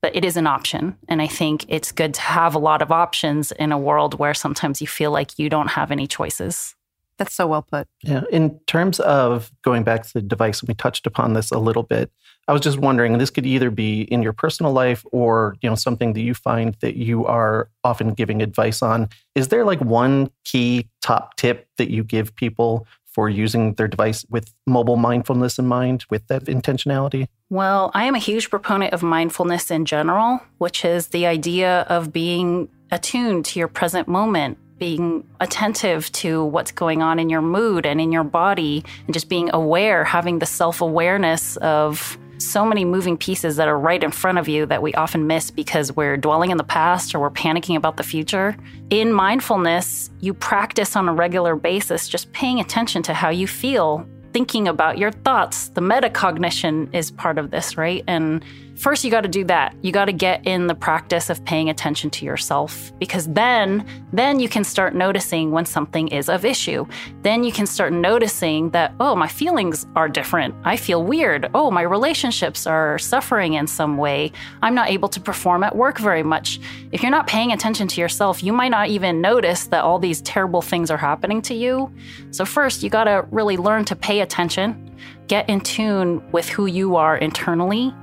but 0.01 0.15
it 0.15 0.25
is 0.25 0.37
an 0.37 0.47
option. 0.47 0.97
And 1.07 1.21
I 1.21 1.27
think 1.27 1.65
it's 1.67 1.91
good 1.91 2.13
to 2.15 2.21
have 2.21 2.55
a 2.55 2.59
lot 2.59 2.81
of 2.81 2.91
options 2.91 3.51
in 3.53 3.71
a 3.71 3.77
world 3.77 4.19
where 4.19 4.33
sometimes 4.33 4.81
you 4.81 4.87
feel 4.87 5.11
like 5.11 5.39
you 5.39 5.49
don't 5.49 5.69
have 5.69 5.91
any 5.91 6.07
choices. 6.07 6.75
That's 7.17 7.35
so 7.35 7.47
well 7.47 7.61
put. 7.61 7.87
Yeah. 8.01 8.23
In 8.31 8.59
terms 8.65 8.99
of 8.99 9.51
going 9.63 9.83
back 9.83 10.03
to 10.03 10.13
the 10.13 10.21
device, 10.21 10.63
we 10.63 10.73
touched 10.73 11.05
upon 11.05 11.33
this 11.33 11.51
a 11.51 11.59
little 11.59 11.83
bit. 11.83 12.11
I 12.47 12.53
was 12.53 12.61
just 12.61 12.79
wondering, 12.79 13.17
this 13.17 13.29
could 13.29 13.45
either 13.45 13.69
be 13.69 14.01
in 14.01 14.21
your 14.21 14.33
personal 14.33 14.73
life 14.73 15.05
or, 15.11 15.55
you 15.61 15.69
know, 15.69 15.75
something 15.75 16.13
that 16.13 16.21
you 16.21 16.33
find 16.33 16.75
that 16.81 16.95
you 16.95 17.25
are 17.25 17.69
often 17.83 18.13
giving 18.13 18.41
advice 18.41 18.81
on. 18.81 19.09
Is 19.35 19.47
there 19.47 19.63
like 19.63 19.79
one 19.79 20.29
key 20.43 20.89
top 21.01 21.37
tip 21.37 21.67
that 21.77 21.89
you 21.89 22.03
give 22.03 22.35
people 22.35 22.85
for 23.05 23.29
using 23.29 23.75
their 23.75 23.87
device 23.87 24.25
with 24.29 24.53
mobile 24.65 24.97
mindfulness 24.97 25.59
in 25.59 25.67
mind, 25.67 26.03
with 26.09 26.25
that 26.27 26.45
intentionality? 26.45 27.27
Well, 27.49 27.91
I 27.93 28.05
am 28.05 28.15
a 28.15 28.19
huge 28.19 28.49
proponent 28.49 28.91
of 28.91 29.03
mindfulness 29.03 29.69
in 29.69 29.85
general, 29.85 30.41
which 30.57 30.83
is 30.83 31.09
the 31.09 31.27
idea 31.27 31.81
of 31.81 32.11
being 32.11 32.69
attuned 32.91 33.45
to 33.45 33.59
your 33.59 33.67
present 33.67 34.07
moment, 34.07 34.57
being 34.77 35.25
attentive 35.39 36.11
to 36.13 36.43
what's 36.45 36.71
going 36.71 37.01
on 37.01 37.19
in 37.19 37.29
your 37.29 37.41
mood 37.41 37.85
and 37.85 38.01
in 38.01 38.11
your 38.11 38.23
body, 38.23 38.83
and 39.05 39.13
just 39.13 39.29
being 39.29 39.49
aware, 39.53 40.03
having 40.03 40.39
the 40.39 40.45
self 40.45 40.81
awareness 40.81 41.57
of 41.57 42.17
so 42.39 42.65
many 42.65 42.83
moving 42.85 43.17
pieces 43.17 43.55
that 43.55 43.67
are 43.67 43.77
right 43.77 44.03
in 44.03 44.11
front 44.11 44.37
of 44.37 44.47
you 44.47 44.65
that 44.65 44.81
we 44.81 44.93
often 44.93 45.27
miss 45.27 45.51
because 45.51 45.95
we're 45.95 46.17
dwelling 46.17 46.51
in 46.51 46.57
the 46.57 46.63
past 46.63 47.15
or 47.15 47.19
we're 47.19 47.29
panicking 47.29 47.75
about 47.75 47.97
the 47.97 48.03
future. 48.03 48.55
In 48.89 49.13
mindfulness, 49.13 50.09
you 50.19 50.33
practice 50.33 50.95
on 50.95 51.07
a 51.07 51.13
regular 51.13 51.55
basis 51.55 52.07
just 52.07 52.31
paying 52.33 52.59
attention 52.59 53.03
to 53.03 53.13
how 53.13 53.29
you 53.29 53.47
feel, 53.47 54.05
thinking 54.33 54.67
about 54.67 54.97
your 54.97 55.11
thoughts. 55.11 55.69
The 55.69 55.81
metacognition 55.81 56.93
is 56.93 57.11
part 57.11 57.37
of 57.37 57.51
this, 57.51 57.77
right? 57.77 58.03
And 58.07 58.43
first 58.75 59.03
you 59.03 59.11
got 59.11 59.21
to 59.21 59.27
do 59.29 59.43
that. 59.45 59.75
You 59.81 59.91
got 59.91 60.05
to 60.05 60.13
get 60.13 60.45
in 60.45 60.67
the 60.67 60.75
practice 60.75 61.29
of 61.29 61.43
paying 61.45 61.69
attention 61.69 62.09
to 62.11 62.25
yourself 62.25 62.91
because 62.99 63.27
then 63.27 63.85
then 64.11 64.39
you 64.39 64.49
can 64.49 64.63
start 64.63 64.93
noticing 64.93 65.51
when 65.51 65.65
something 65.65 66.07
is 66.09 66.29
of 66.29 66.45
issue. 66.45 66.85
Then 67.21 67.43
you 67.43 67.51
can 67.51 67.65
start 67.65 67.93
noticing 67.93 68.69
that 68.71 68.93
oh, 68.99 69.15
my 69.15 69.27
feelings 69.27 69.85
are 69.95 70.09
different. 70.09 70.55
I 70.63 70.77
feel 70.77 71.03
weird. 71.03 71.49
Oh, 71.53 71.71
my 71.71 71.81
relationships 71.81 72.67
are 72.67 72.99
suffering 72.99 73.53
in 73.53 73.67
some 73.67 73.97
way. 73.97 74.31
I'm 74.61 74.75
not 74.75 74.89
able 74.89 75.09
to 75.09 75.19
perform 75.19 75.63
at 75.63 75.75
work 75.75 75.97
very 75.97 76.23
much. 76.23 76.59
If 76.91 77.01
you're 77.01 77.11
not 77.11 77.27
paying 77.27 77.51
attention 77.51 77.87
to 77.89 78.01
yourself, 78.01 78.43
you 78.43 78.53
might 78.53 78.69
not 78.69 78.89
even 78.89 79.21
notice 79.21 79.67
that 79.67 79.83
all 79.83 79.99
these 79.99 80.21
terrible 80.21 80.61
things 80.61 80.91
are 80.91 80.97
happening 80.97 81.41
to 81.43 81.53
you. 81.53 81.91
So 82.31 82.45
first, 82.45 82.83
you 82.83 82.89
got 82.89 83.05
to 83.05 83.25
really 83.31 83.57
learn 83.57 83.85
to 83.85 83.95
pay 83.95 84.21
attention. 84.21 84.91
Get 85.27 85.49
in 85.49 85.61
tune 85.61 86.21
with 86.31 86.47
who 86.49 86.65
you 86.65 86.95
are 86.95 87.17
internally 87.17 87.93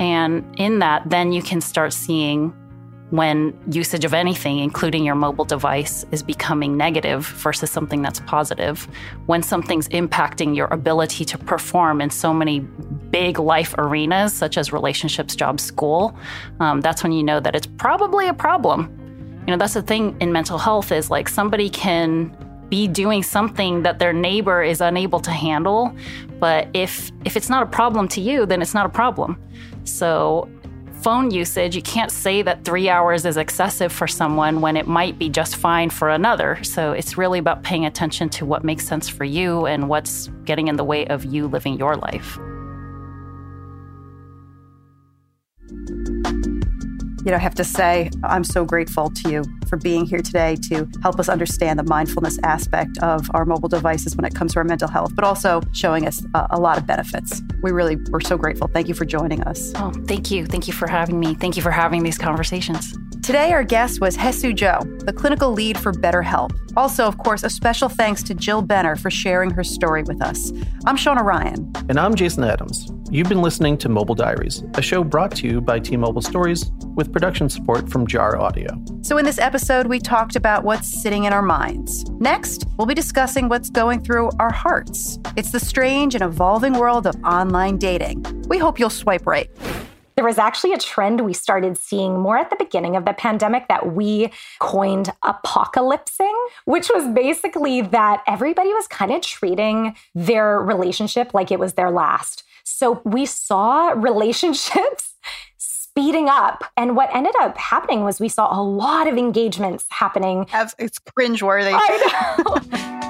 and 0.00 0.58
in 0.58 0.78
that, 0.78 1.10
then 1.10 1.30
you 1.30 1.42
can 1.42 1.60
start 1.60 1.92
seeing 1.92 2.56
when 3.10 3.52
usage 3.70 4.06
of 4.06 4.14
anything, 4.14 4.58
including 4.60 5.04
your 5.04 5.14
mobile 5.14 5.44
device, 5.44 6.06
is 6.10 6.22
becoming 6.22 6.76
negative 6.76 7.26
versus 7.26 7.70
something 7.70 8.00
that's 8.00 8.20
positive. 8.20 8.88
When 9.26 9.42
something's 9.42 9.88
impacting 9.88 10.56
your 10.56 10.68
ability 10.68 11.26
to 11.26 11.36
perform 11.36 12.00
in 12.00 12.08
so 12.08 12.32
many 12.32 12.60
big 12.60 13.38
life 13.38 13.74
arenas, 13.76 14.32
such 14.32 14.56
as 14.56 14.72
relationships, 14.72 15.36
jobs, 15.36 15.62
school, 15.62 16.16
um, 16.60 16.80
that's 16.80 17.02
when 17.02 17.12
you 17.12 17.22
know 17.22 17.38
that 17.38 17.54
it's 17.54 17.66
probably 17.66 18.26
a 18.26 18.34
problem. 18.34 18.96
You 19.46 19.52
know, 19.52 19.58
that's 19.58 19.74
the 19.74 19.82
thing 19.82 20.16
in 20.20 20.32
mental 20.32 20.56
health 20.56 20.92
is 20.92 21.10
like 21.10 21.28
somebody 21.28 21.68
can 21.68 22.34
be 22.70 22.86
doing 22.88 23.22
something 23.22 23.82
that 23.82 23.98
their 23.98 24.14
neighbor 24.14 24.62
is 24.62 24.80
unable 24.80 25.20
to 25.20 25.30
handle 25.32 25.94
but 26.38 26.68
if 26.72 27.10
if 27.24 27.36
it's 27.36 27.50
not 27.50 27.64
a 27.64 27.66
problem 27.66 28.06
to 28.06 28.20
you 28.20 28.46
then 28.46 28.62
it's 28.62 28.74
not 28.74 28.86
a 28.86 28.88
problem 28.88 29.36
so, 29.90 30.48
phone 31.02 31.30
usage, 31.30 31.74
you 31.74 31.82
can't 31.82 32.10
say 32.10 32.42
that 32.42 32.64
three 32.64 32.88
hours 32.88 33.24
is 33.24 33.36
excessive 33.36 33.92
for 33.92 34.06
someone 34.06 34.60
when 34.60 34.76
it 34.76 34.86
might 34.86 35.18
be 35.18 35.28
just 35.28 35.56
fine 35.56 35.90
for 35.90 36.10
another. 36.10 36.62
So, 36.62 36.92
it's 36.92 37.18
really 37.18 37.38
about 37.38 37.62
paying 37.62 37.86
attention 37.86 38.28
to 38.30 38.46
what 38.46 38.64
makes 38.64 38.86
sense 38.86 39.08
for 39.08 39.24
you 39.24 39.66
and 39.66 39.88
what's 39.88 40.28
getting 40.44 40.68
in 40.68 40.76
the 40.76 40.84
way 40.84 41.06
of 41.06 41.24
you 41.24 41.46
living 41.48 41.78
your 41.78 41.96
life. 41.96 42.38
You 47.24 47.32
know, 47.32 47.38
have 47.38 47.54
to 47.56 47.64
say, 47.64 48.10
I'm 48.22 48.44
so 48.44 48.64
grateful 48.64 49.10
to 49.10 49.30
you 49.30 49.44
for 49.68 49.76
being 49.76 50.04
here 50.06 50.20
today 50.20 50.56
to 50.68 50.88
help 51.02 51.18
us 51.18 51.28
understand 51.28 51.78
the 51.78 51.84
mindfulness 51.84 52.38
aspect 52.44 52.98
of 53.02 53.30
our 53.34 53.44
mobile 53.44 53.68
devices 53.68 54.16
when 54.16 54.24
it 54.24 54.34
comes 54.34 54.52
to 54.52 54.58
our 54.58 54.64
mental 54.64 54.88
health, 54.88 55.14
but 55.14 55.24
also 55.24 55.62
showing 55.72 56.06
us 56.06 56.24
a, 56.34 56.46
a 56.50 56.60
lot 56.60 56.78
of 56.78 56.86
benefits. 56.86 57.42
We 57.62 57.72
really, 57.72 57.96
we're 58.10 58.20
so 58.20 58.36
grateful. 58.36 58.68
Thank 58.68 58.88
you 58.88 58.94
for 58.94 59.04
joining 59.04 59.42
us. 59.42 59.72
Oh, 59.76 59.90
thank 60.06 60.30
you. 60.30 60.46
Thank 60.46 60.66
you 60.66 60.72
for 60.72 60.86
having 60.86 61.18
me. 61.18 61.34
Thank 61.34 61.56
you 61.56 61.62
for 61.62 61.70
having 61.70 62.02
these 62.02 62.18
conversations. 62.18 62.96
Today, 63.22 63.52
our 63.52 63.64
guest 63.64 64.00
was 64.00 64.16
Haesue 64.16 64.54
Jo, 64.54 64.80
the 65.00 65.12
clinical 65.12 65.50
lead 65.50 65.78
for 65.78 65.92
Better 65.92 66.10
BetterHelp. 66.20 66.50
Also, 66.76 67.06
of 67.06 67.18
course, 67.18 67.42
a 67.42 67.50
special 67.50 67.88
thanks 67.88 68.22
to 68.24 68.34
Jill 68.34 68.62
Benner 68.62 68.96
for 68.96 69.10
sharing 69.10 69.50
her 69.50 69.64
story 69.64 70.02
with 70.02 70.20
us. 70.22 70.52
I'm 70.86 70.96
Shawna 70.96 71.22
Ryan. 71.22 71.72
And 71.88 71.98
I'm 71.98 72.14
Jason 72.14 72.44
Adams. 72.44 72.90
You've 73.12 73.28
been 73.28 73.42
listening 73.42 73.76
to 73.78 73.88
Mobile 73.88 74.14
Diaries, 74.14 74.62
a 74.74 74.82
show 74.82 75.02
brought 75.02 75.34
to 75.38 75.46
you 75.48 75.60
by 75.60 75.80
T 75.80 75.96
Mobile 75.96 76.22
Stories 76.22 76.70
with 76.94 77.12
production 77.12 77.48
support 77.48 77.90
from 77.90 78.06
Jar 78.06 78.38
Audio. 78.38 78.80
So, 79.02 79.18
in 79.18 79.24
this 79.24 79.38
episode, 79.38 79.88
we 79.88 79.98
talked 79.98 80.36
about 80.36 80.62
what's 80.62 81.02
sitting 81.02 81.24
in 81.24 81.32
our 81.32 81.42
minds. 81.42 82.08
Next, 82.20 82.66
we'll 82.78 82.86
be 82.86 82.94
discussing 82.94 83.48
what's 83.48 83.68
going 83.68 84.04
through 84.04 84.30
our 84.38 84.52
hearts. 84.52 85.18
It's 85.36 85.50
the 85.50 85.58
strange 85.58 86.14
and 86.14 86.22
evolving 86.22 86.74
world 86.74 87.08
of 87.08 87.16
online 87.24 87.78
dating. 87.78 88.24
We 88.46 88.58
hope 88.58 88.78
you'll 88.78 88.90
swipe 88.90 89.26
right. 89.26 89.50
There 90.14 90.24
was 90.24 90.38
actually 90.38 90.74
a 90.74 90.78
trend 90.78 91.22
we 91.22 91.32
started 91.32 91.78
seeing 91.78 92.16
more 92.16 92.38
at 92.38 92.48
the 92.50 92.56
beginning 92.56 92.94
of 92.94 93.06
the 93.06 93.12
pandemic 93.12 93.66
that 93.66 93.92
we 93.92 94.30
coined 94.60 95.12
apocalypsing, 95.24 96.34
which 96.64 96.88
was 96.94 97.08
basically 97.12 97.80
that 97.80 98.22
everybody 98.28 98.68
was 98.68 98.86
kind 98.86 99.10
of 99.10 99.22
treating 99.22 99.96
their 100.14 100.60
relationship 100.60 101.34
like 101.34 101.50
it 101.50 101.58
was 101.58 101.72
their 101.72 101.90
last. 101.90 102.44
So 102.80 103.02
we 103.04 103.26
saw 103.26 103.90
relationships 103.90 105.14
speeding 105.58 106.30
up. 106.30 106.64
And 106.78 106.96
what 106.96 107.14
ended 107.14 107.34
up 107.38 107.58
happening 107.58 108.04
was 108.04 108.20
we 108.20 108.30
saw 108.30 108.58
a 108.58 108.62
lot 108.62 109.06
of 109.06 109.18
engagements 109.18 109.84
happening. 109.90 110.46
It's 110.78 110.98
cringeworthy. 110.98 111.78
I 111.78 112.36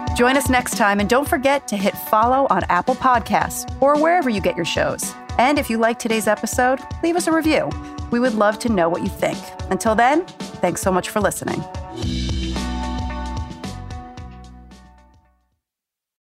know. 0.09 0.15
Join 0.17 0.37
us 0.37 0.49
next 0.49 0.77
time 0.77 0.99
and 0.99 1.09
don't 1.09 1.29
forget 1.29 1.69
to 1.69 1.77
hit 1.77 1.97
follow 1.97 2.49
on 2.51 2.65
Apple 2.65 2.97
Podcasts 2.97 3.81
or 3.81 3.97
wherever 4.03 4.29
you 4.29 4.41
get 4.41 4.57
your 4.57 4.65
shows. 4.65 5.15
And 5.39 5.57
if 5.57 5.71
you 5.71 5.79
like 5.79 6.01
today's 6.01 6.27
episode, 6.27 6.81
leave 7.05 7.15
us 7.15 7.29
a 7.29 7.33
review. 7.33 7.71
We 8.11 8.19
would 8.19 8.35
love 8.35 8.59
to 8.61 8.69
know 8.71 8.89
what 8.89 9.03
you 9.03 9.09
think. 9.09 9.39
Until 9.71 9.95
then, 9.95 10.27
thanks 10.61 10.81
so 10.81 10.91
much 10.91 11.11
for 11.11 11.21
listening. 11.21 11.65